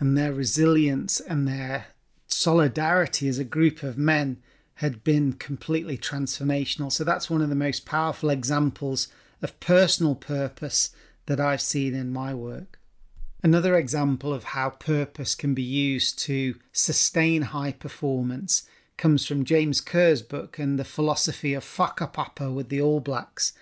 [0.00, 1.86] and their resilience and their
[2.26, 4.42] solidarity as a group of men
[4.74, 6.90] had been completely transformational.
[6.90, 9.06] So that's one of the most powerful examples
[9.40, 10.90] of personal purpose
[11.26, 12.80] that I've seen in my work.
[13.44, 19.80] Another example of how purpose can be used to sustain high performance comes from James
[19.80, 23.52] Kerr's book and the philosophy of whakapapa with the All Blacks.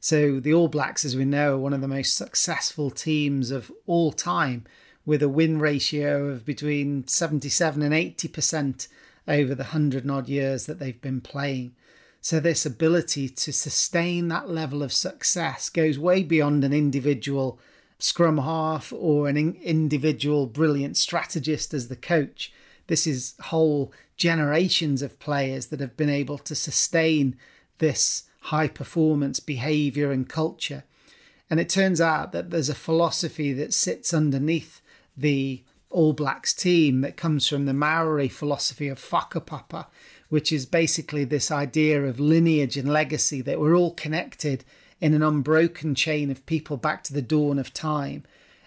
[0.00, 3.72] So, the All Blacks, as we know, are one of the most successful teams of
[3.86, 4.66] all time,
[5.06, 8.86] with a win ratio of between 77 and 80%
[9.26, 11.74] over the 100 odd years that they've been playing.
[12.20, 17.58] So, this ability to sustain that level of success goes way beyond an individual
[18.02, 22.52] scrum half or an individual brilliant strategist as the coach.
[22.88, 27.36] This is whole generations of players that have been able to sustain
[27.78, 30.82] this high performance behavior and culture.
[31.48, 34.80] And it turns out that there's a philosophy that sits underneath
[35.16, 39.86] the All Blacks team that comes from the Maori philosophy of whakapapa,
[40.28, 44.64] which is basically this idea of lineage and legacy that we're all connected
[45.02, 48.22] in an unbroken chain of people back to the dawn of time.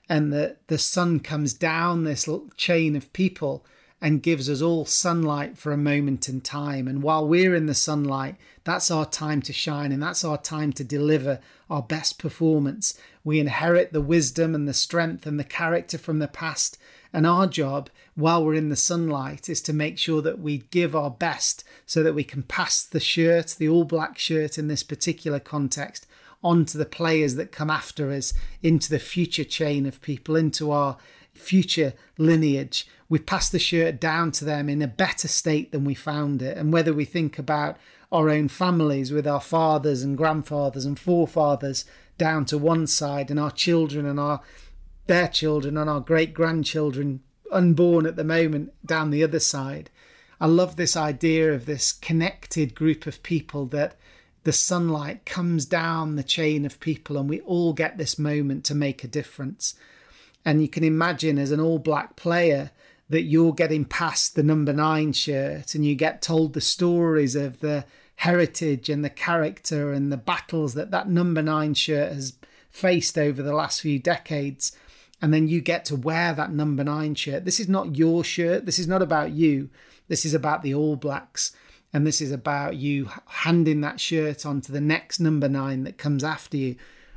[0.07, 3.65] And that the sun comes down this chain of people
[4.01, 6.87] and gives us all sunlight for a moment in time.
[6.87, 10.73] And while we're in the sunlight, that's our time to shine and that's our time
[10.73, 12.99] to deliver our best performance.
[13.23, 16.77] We inherit the wisdom and the strength and the character from the past
[17.15, 20.93] and our job while we're in the sunlight is to make sure that we give
[20.93, 24.83] our best so that we can pass the shirt, the all black shirt in this
[24.83, 26.05] particular context,
[26.45, 30.69] on to the players that come after us, into the future chain of people, into
[30.69, 30.95] our
[31.33, 32.87] future lineage.
[33.09, 36.55] We pass the shirt down to them in a better state than we found it.
[36.55, 37.77] And whether we think about
[38.11, 41.83] our own families with our fathers and grandfathers and forefathers
[42.19, 44.39] down to one side and our children and our
[45.07, 47.21] their children and our great grandchildren
[47.51, 49.89] unborn at the moment down the other side.
[50.39, 53.97] I love this idea of this connected group of people that
[54.45, 58.75] the sunlight comes down the chain of people and we all get this moment to
[58.75, 59.73] make a difference.
[60.45, 62.69] And you can imagine as an all black player
[63.09, 67.59] that you're getting past the number nine shirt and you get told the stories of
[67.59, 67.85] the
[68.17, 72.37] heritage and the character and the battles that that number nine shirt has
[72.69, 74.77] faced over the last few decades
[75.23, 77.45] and then you get to wear that number nine shirt.
[77.45, 78.67] This is not your shirt.
[78.67, 79.71] This is not about you.
[80.07, 81.51] This is about the All Blacks.
[81.95, 85.97] And this is about you handing that shirt on to the next number nine that
[85.97, 86.75] comes after you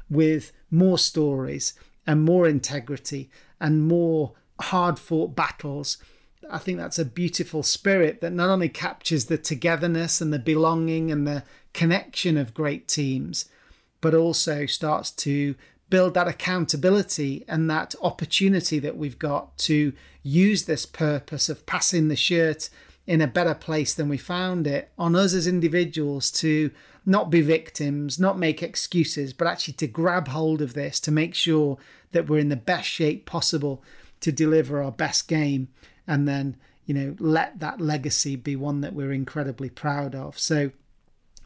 [0.09, 1.75] with more stories
[2.07, 3.29] and more integrity
[3.61, 5.99] and more hard fought battles.
[6.49, 11.11] I think that's a beautiful spirit that not only captures the togetherness and the belonging
[11.11, 11.43] and the
[11.75, 13.47] connection of great teams,
[14.01, 15.57] but also starts to
[15.91, 22.07] build that accountability and that opportunity that we've got to use this purpose of passing
[22.07, 22.71] the shirt
[23.09, 26.71] in a better place than we found it on us as individuals to
[27.07, 31.35] not be victims, not make excuses, but actually to grab hold of this to make
[31.35, 31.79] sure
[32.13, 33.83] that we're in the best shape possible
[34.21, 35.69] to deliver our best game
[36.07, 36.55] and then,
[36.85, 40.39] you know, let that legacy be one that we're incredibly proud of.
[40.39, 40.71] So,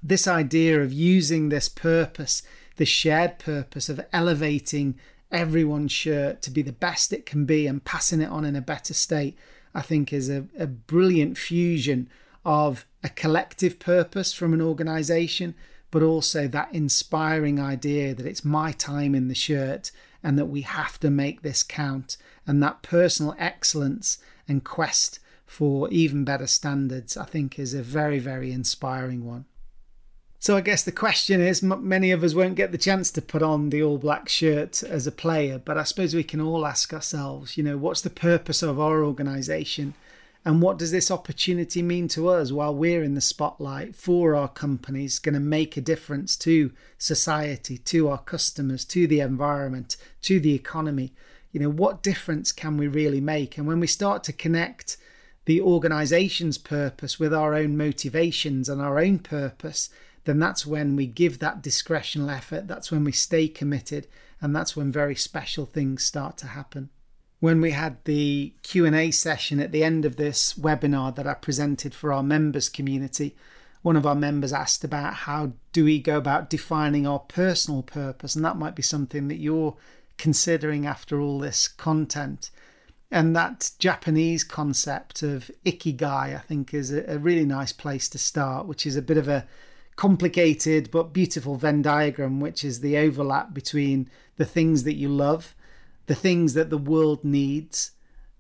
[0.02, 2.42] this idea of using this purpose
[2.76, 4.98] the shared purpose of elevating
[5.30, 8.60] everyone's shirt to be the best it can be and passing it on in a
[8.60, 9.36] better state,
[9.74, 12.08] I think is a, a brilliant fusion
[12.44, 15.54] of a collective purpose from an organization,
[15.90, 19.90] but also that inspiring idea that it's my time in the shirt
[20.22, 22.16] and that we have to make this count.
[22.46, 24.18] And that personal excellence
[24.48, 29.44] and quest for even better standards, I think, is a very, very inspiring one.
[30.42, 33.44] So I guess the question is many of us won't get the chance to put
[33.44, 36.92] on the all black shirt as a player, but I suppose we can all ask
[36.92, 39.94] ourselves, you know, what's the purpose of our organisation?
[40.44, 44.48] And what does this opportunity mean to us while we're in the spotlight for our
[44.48, 50.40] companies, going to make a difference to society, to our customers, to the environment, to
[50.40, 51.12] the economy?
[51.52, 53.58] You know, what difference can we really make?
[53.58, 54.96] And when we start to connect
[55.44, 59.88] the organization's purpose with our own motivations and our own purpose,
[60.24, 64.06] then that's when we give that discretional effort, that's when we stay committed,
[64.40, 66.90] and that's when very special things start to happen.
[67.40, 71.92] When we had the Q&A session at the end of this webinar that I presented
[71.92, 73.34] for our members community,
[73.82, 78.36] one of our members asked about how do we go about defining our personal purpose
[78.36, 79.76] and that might be something that you're
[80.18, 82.50] considering after all this content.
[83.10, 88.66] And that Japanese concept of ikigai, I think, is a, really nice place to start,
[88.66, 89.46] which is a bit of a
[89.96, 95.54] complicated but beautiful Venn diagram, which is the overlap between the things that you love,
[96.06, 97.92] the things that the world needs,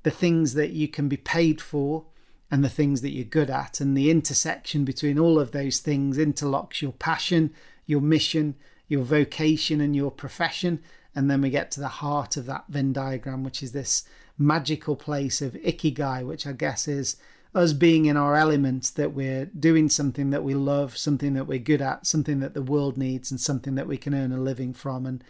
[0.02, 2.06] the things that you can be paid for,
[2.50, 3.80] and the things that you're good at.
[3.80, 7.52] And the intersection between all of those things interlocks your passion,
[7.86, 8.56] your mission,
[8.88, 10.82] your vocation, and your profession.
[11.14, 14.04] And then we get to the heart of that Venn diagram, which is this
[14.36, 17.16] magical place of ikigai, which I guess is
[17.54, 21.58] us being in our element, that we're doing something that we love, something that we're
[21.58, 24.72] good at, something that the world needs, and something that we can earn a living
[24.72, 25.04] from.
[25.04, 25.22] And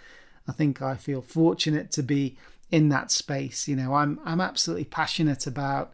[0.46, 2.36] I think I feel fortunate to be
[2.70, 3.66] in that space.
[3.68, 5.92] You know, I'm I'm absolutely passionate about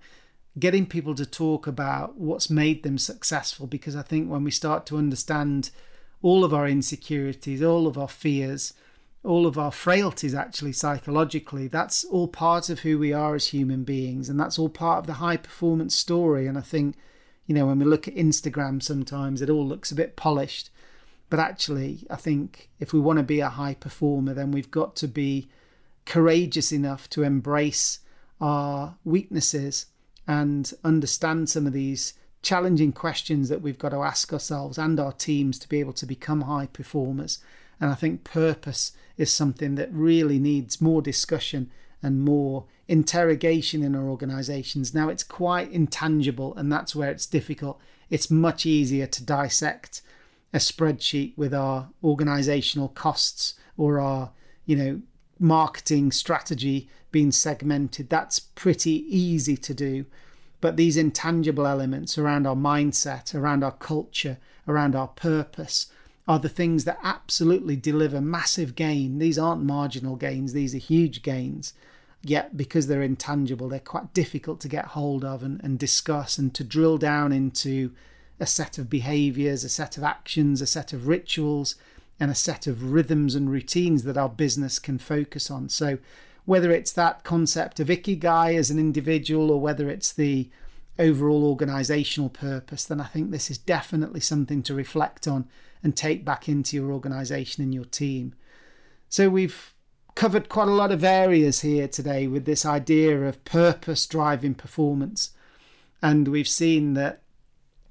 [0.58, 4.86] getting people to talk about what's made them successful because I think when we start
[4.86, 5.70] to understand
[6.20, 8.72] all of our insecurities, all of our fears,
[9.28, 13.84] all of our frailties actually psychologically that's all part of who we are as human
[13.84, 16.46] beings and that's all part of the high performance story.
[16.46, 16.96] And i think
[17.46, 20.70] you know when we look at instagram sometimes it all looks a bit polished.
[21.28, 24.96] But actually i think if we want to be a high performer then we've got
[24.96, 25.50] to be
[26.06, 27.98] courageous enough to embrace
[28.40, 29.86] our weaknesses
[30.26, 35.12] and understand some of these challenging questions that we've got to ask ourselves and our
[35.12, 37.40] teams to be able to become high performers
[37.80, 41.70] and I think purpose is something that really needs more discussion
[42.02, 44.94] and more interrogation in our organizations.
[44.94, 47.80] Now, it's quite intangible, and that's where it's difficult.
[48.10, 50.02] It's much easier to dissect
[50.52, 54.32] a spreadsheet with our organizational costs or our,
[54.64, 55.02] you know,
[55.38, 58.08] marketing strategy being segmented.
[58.08, 60.06] That's pretty easy to do.
[60.60, 65.86] But these intangible elements around our mindset, around our culture, around our purpose,
[66.28, 69.18] are the things that absolutely deliver massive gain.
[69.18, 71.72] These aren't marginal gains, these are huge gains.
[72.22, 76.52] Yet, because they're intangible, they're quite difficult to get hold of and, and discuss and
[76.54, 77.92] to drill down into
[78.38, 81.76] a set of behaviors, a set of actions, a set of rituals,
[82.20, 85.68] and a set of rhythms and routines that our business can focus on.
[85.68, 85.98] So,
[86.44, 90.50] whether it's that concept of ikigai as an individual or whether it's the
[90.98, 95.46] overall organizational purpose, then I think this is definitely something to reflect on
[95.88, 98.34] and take back into your organization and your team.
[99.08, 99.72] So we've
[100.14, 105.30] covered quite a lot of areas here today with this idea of purpose driving performance.
[106.02, 107.22] And we've seen that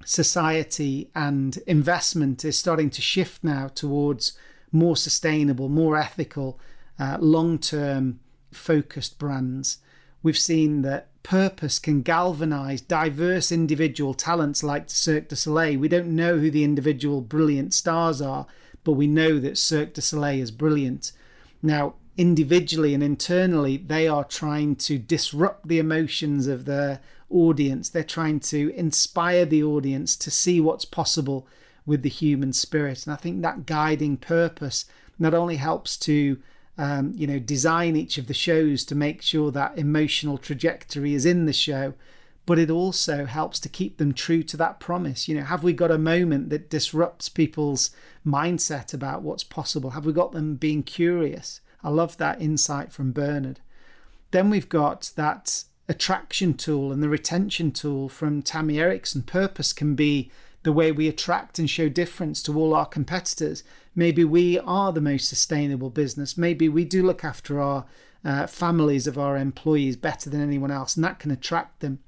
[0.04, 4.38] society and investment is starting to shift now towards
[4.70, 6.60] more sustainable, more ethical,
[7.00, 8.20] uh, long term
[8.52, 9.78] focused brands.
[10.22, 15.78] We've seen that purpose can galvanize diverse individual talents like Cirque du Soleil.
[15.78, 18.46] We don't know who the individual brilliant stars are,
[18.84, 21.12] but we know that Cirque du Soleil is brilliant.
[21.62, 27.00] Now, individually and internally, they are trying to disrupt the emotions of their
[27.30, 27.88] audience.
[27.88, 31.46] They're trying to inspire the audience to see what's possible
[31.86, 33.06] with the human spirit.
[33.06, 34.84] And I think that guiding purpose
[35.18, 36.38] not only helps to
[36.78, 41.26] um, you know, design each of the shows to make sure that emotional trajectory is
[41.26, 41.94] in the show,
[42.46, 45.28] but it also helps to keep them true to that promise.
[45.28, 47.90] You know, have we got a moment that disrupts people's
[48.24, 49.90] mindset about what's possible?
[49.90, 51.60] Have we got them being curious?
[51.82, 53.60] I love that insight from Bernard.
[54.30, 59.22] Then we've got that attraction tool and the retention tool from Tammy Erickson.
[59.22, 60.30] Purpose can be
[60.68, 63.64] the way we attract and show difference to all our competitors.
[63.94, 66.36] Maybe we are the most sustainable business.
[66.36, 67.86] Maybe we do look after our
[68.22, 72.00] uh, families of our employees better than anyone else, and that can attract them.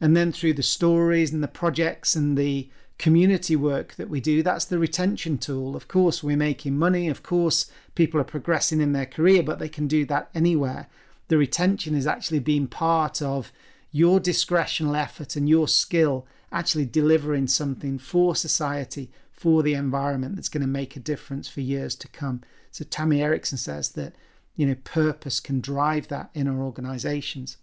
[0.00, 4.44] And then through the stories and the projects and the community work that we do,
[4.44, 5.74] that's the retention tool.
[5.74, 7.08] Of course, we're making money.
[7.08, 10.86] Of course, people are progressing in their career, but they can do that anywhere.
[11.26, 13.50] The retention is actually being part of
[13.90, 20.48] your discretional effort and your skill actually delivering something for society, for the environment that's
[20.48, 22.40] going to make a difference for years to come.
[22.70, 24.14] So Tammy Erickson says that
[24.54, 27.58] you know purpose can drive that in our organizations.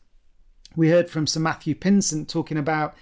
[0.76, 2.94] We heard from Sir Matthew Pinsent talking about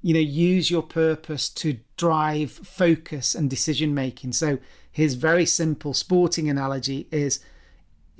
[0.00, 4.32] you know use your purpose to drive focus and decision making.
[4.32, 4.58] So
[4.90, 7.40] his very simple sporting analogy is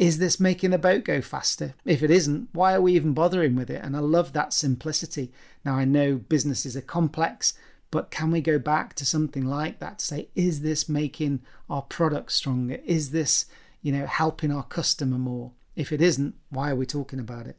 [0.03, 1.75] is this making the boat go faster?
[1.85, 3.85] If it isn't, why are we even bothering with it?
[3.85, 5.31] And I love that simplicity.
[5.65, 7.55] Now, I know businesses are complex,
[7.93, 11.83] but can we go back to something like that to say, is this making our
[11.83, 12.81] product stronger?
[12.85, 13.47] Is this,
[13.81, 15.53] you know, helping our customer more?
[15.77, 17.57] If it isn't, why are we talking about it?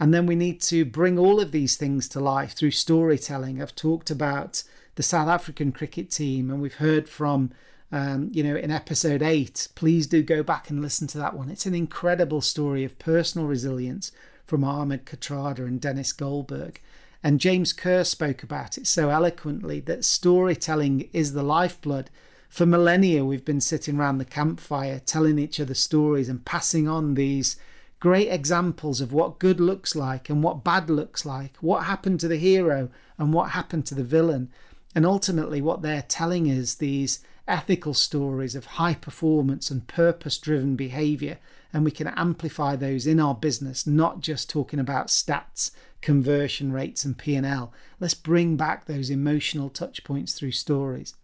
[0.00, 3.62] And then we need to bring all of these things to life through storytelling.
[3.62, 4.64] I've talked about
[4.96, 7.52] the South African cricket team, and we've heard from
[7.92, 9.68] um, you know, in episode eight.
[9.74, 11.50] Please do go back and listen to that one.
[11.50, 14.10] It's an incredible story of personal resilience
[14.46, 16.80] from Ahmed Kathrada and Dennis Goldberg.
[17.22, 22.10] And James Kerr spoke about it so eloquently that storytelling is the lifeblood.
[22.48, 27.14] For millennia, we've been sitting around the campfire telling each other stories and passing on
[27.14, 27.56] these
[28.00, 32.28] great examples of what good looks like and what bad looks like, what happened to
[32.28, 34.50] the hero and what happened to the villain.
[34.94, 40.76] And ultimately, what they're telling is these ethical stories of high performance and purpose driven
[40.76, 41.38] behavior
[41.72, 45.70] and we can amplify those in our business not just talking about stats
[46.00, 47.72] conversion rates and p&l
[48.02, 51.14] let's bring back those emotional touch points through stories.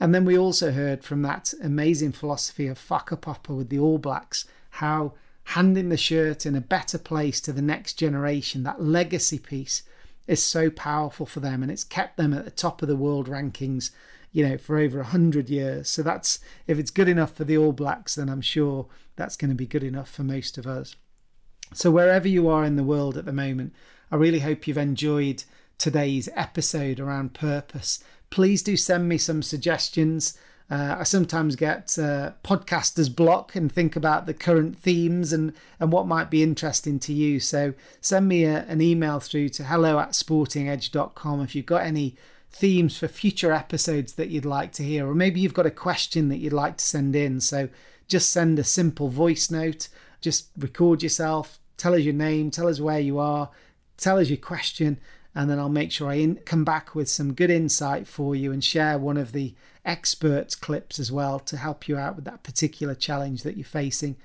[0.00, 4.44] And then we also heard from that amazing philosophy of whakapapa with the all blacks
[4.70, 5.14] how
[5.48, 9.82] handing the shirt in a better place to the next generation that legacy piece
[10.26, 13.28] is so powerful for them and it's kept them at the top of the world
[13.28, 13.90] rankings
[14.34, 15.88] you know, for over a hundred years.
[15.88, 19.50] So that's if it's good enough for the All Blacks, then I'm sure that's going
[19.50, 20.96] to be good enough for most of us.
[21.72, 23.72] So wherever you are in the world at the moment,
[24.10, 25.44] I really hope you've enjoyed
[25.78, 28.02] today's episode around purpose.
[28.28, 30.36] Please do send me some suggestions.
[30.68, 35.92] Uh, I sometimes get uh, podcasters block and think about the current themes and, and
[35.92, 37.38] what might be interesting to you.
[37.38, 42.16] So send me a, an email through to hello at sportingedge.com if you've got any
[42.54, 46.28] themes for future episodes that you'd like to hear, or maybe you've got a question
[46.28, 47.40] that you'd like to send in.
[47.40, 47.68] So
[48.06, 49.88] just send a simple voice note,
[50.20, 53.50] just record yourself, tell us your name, tell us where you are,
[53.96, 54.98] tell us your question,
[55.34, 58.52] and then I'll make sure I in, come back with some good insight for you
[58.52, 62.44] and share one of the experts' clips as well to help you out with that
[62.44, 64.16] particular challenge that you're facing.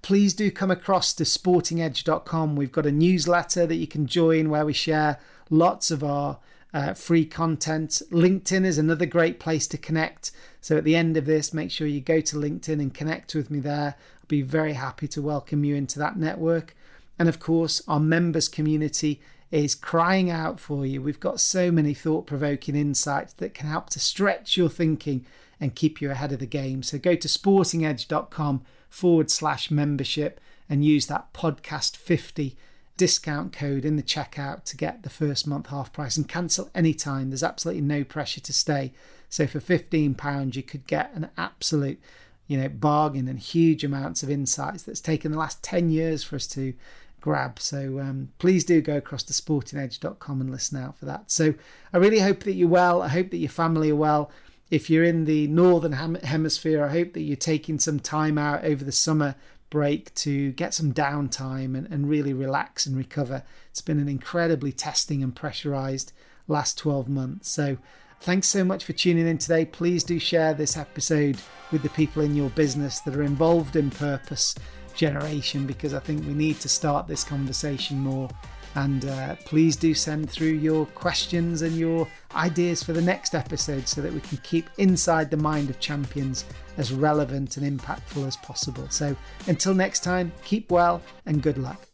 [0.00, 2.56] Please do come across to sportingedge.com.
[2.56, 5.18] We've got a newsletter that you can join where we share
[5.50, 6.38] lots of our
[6.74, 8.02] uh, free content.
[8.10, 10.32] LinkedIn is another great place to connect.
[10.60, 13.48] So at the end of this, make sure you go to LinkedIn and connect with
[13.48, 13.94] me there.
[13.96, 16.74] I'll be very happy to welcome you into that network.
[17.16, 19.22] And of course, our members community
[19.52, 21.00] is crying out for you.
[21.00, 25.24] We've got so many thought provoking insights that can help to stretch your thinking
[25.60, 26.82] and keep you ahead of the game.
[26.82, 32.56] So go to sportingedge.com forward slash membership and use that podcast 50
[32.96, 37.30] discount code in the checkout to get the first month half price and cancel anytime.
[37.30, 38.92] There's absolutely no pressure to stay.
[39.28, 42.00] So for £15, you could get an absolute
[42.46, 46.36] you know bargain and huge amounts of insights that's taken the last 10 years for
[46.36, 46.74] us to
[47.20, 51.54] grab so um, please do go across to sportingedge.com and listen out for that so
[51.92, 54.30] i really hope that you're well i hope that your family are well
[54.70, 58.84] if you're in the northern hemisphere i hope that you're taking some time out over
[58.84, 59.34] the summer
[59.74, 63.42] break to get some downtime and, and really relax and recover.
[63.70, 66.12] It's been an incredibly testing and pressurized
[66.46, 67.48] last 12 months.
[67.48, 67.78] So,
[68.20, 69.64] thanks so much for tuning in today.
[69.64, 71.38] Please do share this episode
[71.72, 74.54] with the people in your business that are involved in purpose
[74.94, 78.30] generation because I think we need to start this conversation more
[78.74, 83.88] and uh, please do send through your questions and your ideas for the next episode
[83.88, 86.44] so that we can keep inside the mind of champions
[86.76, 88.86] as relevant and impactful as possible.
[88.90, 89.16] So
[89.46, 91.86] until next time, keep well and good luck.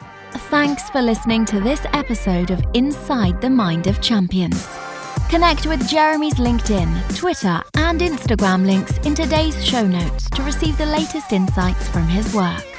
[0.48, 4.66] Thanks for listening to this episode of Inside the Mind of Champions.
[5.28, 10.86] Connect with Jeremy's LinkedIn, Twitter, and Instagram links in today's show notes to receive the
[10.86, 12.69] latest insights from his work.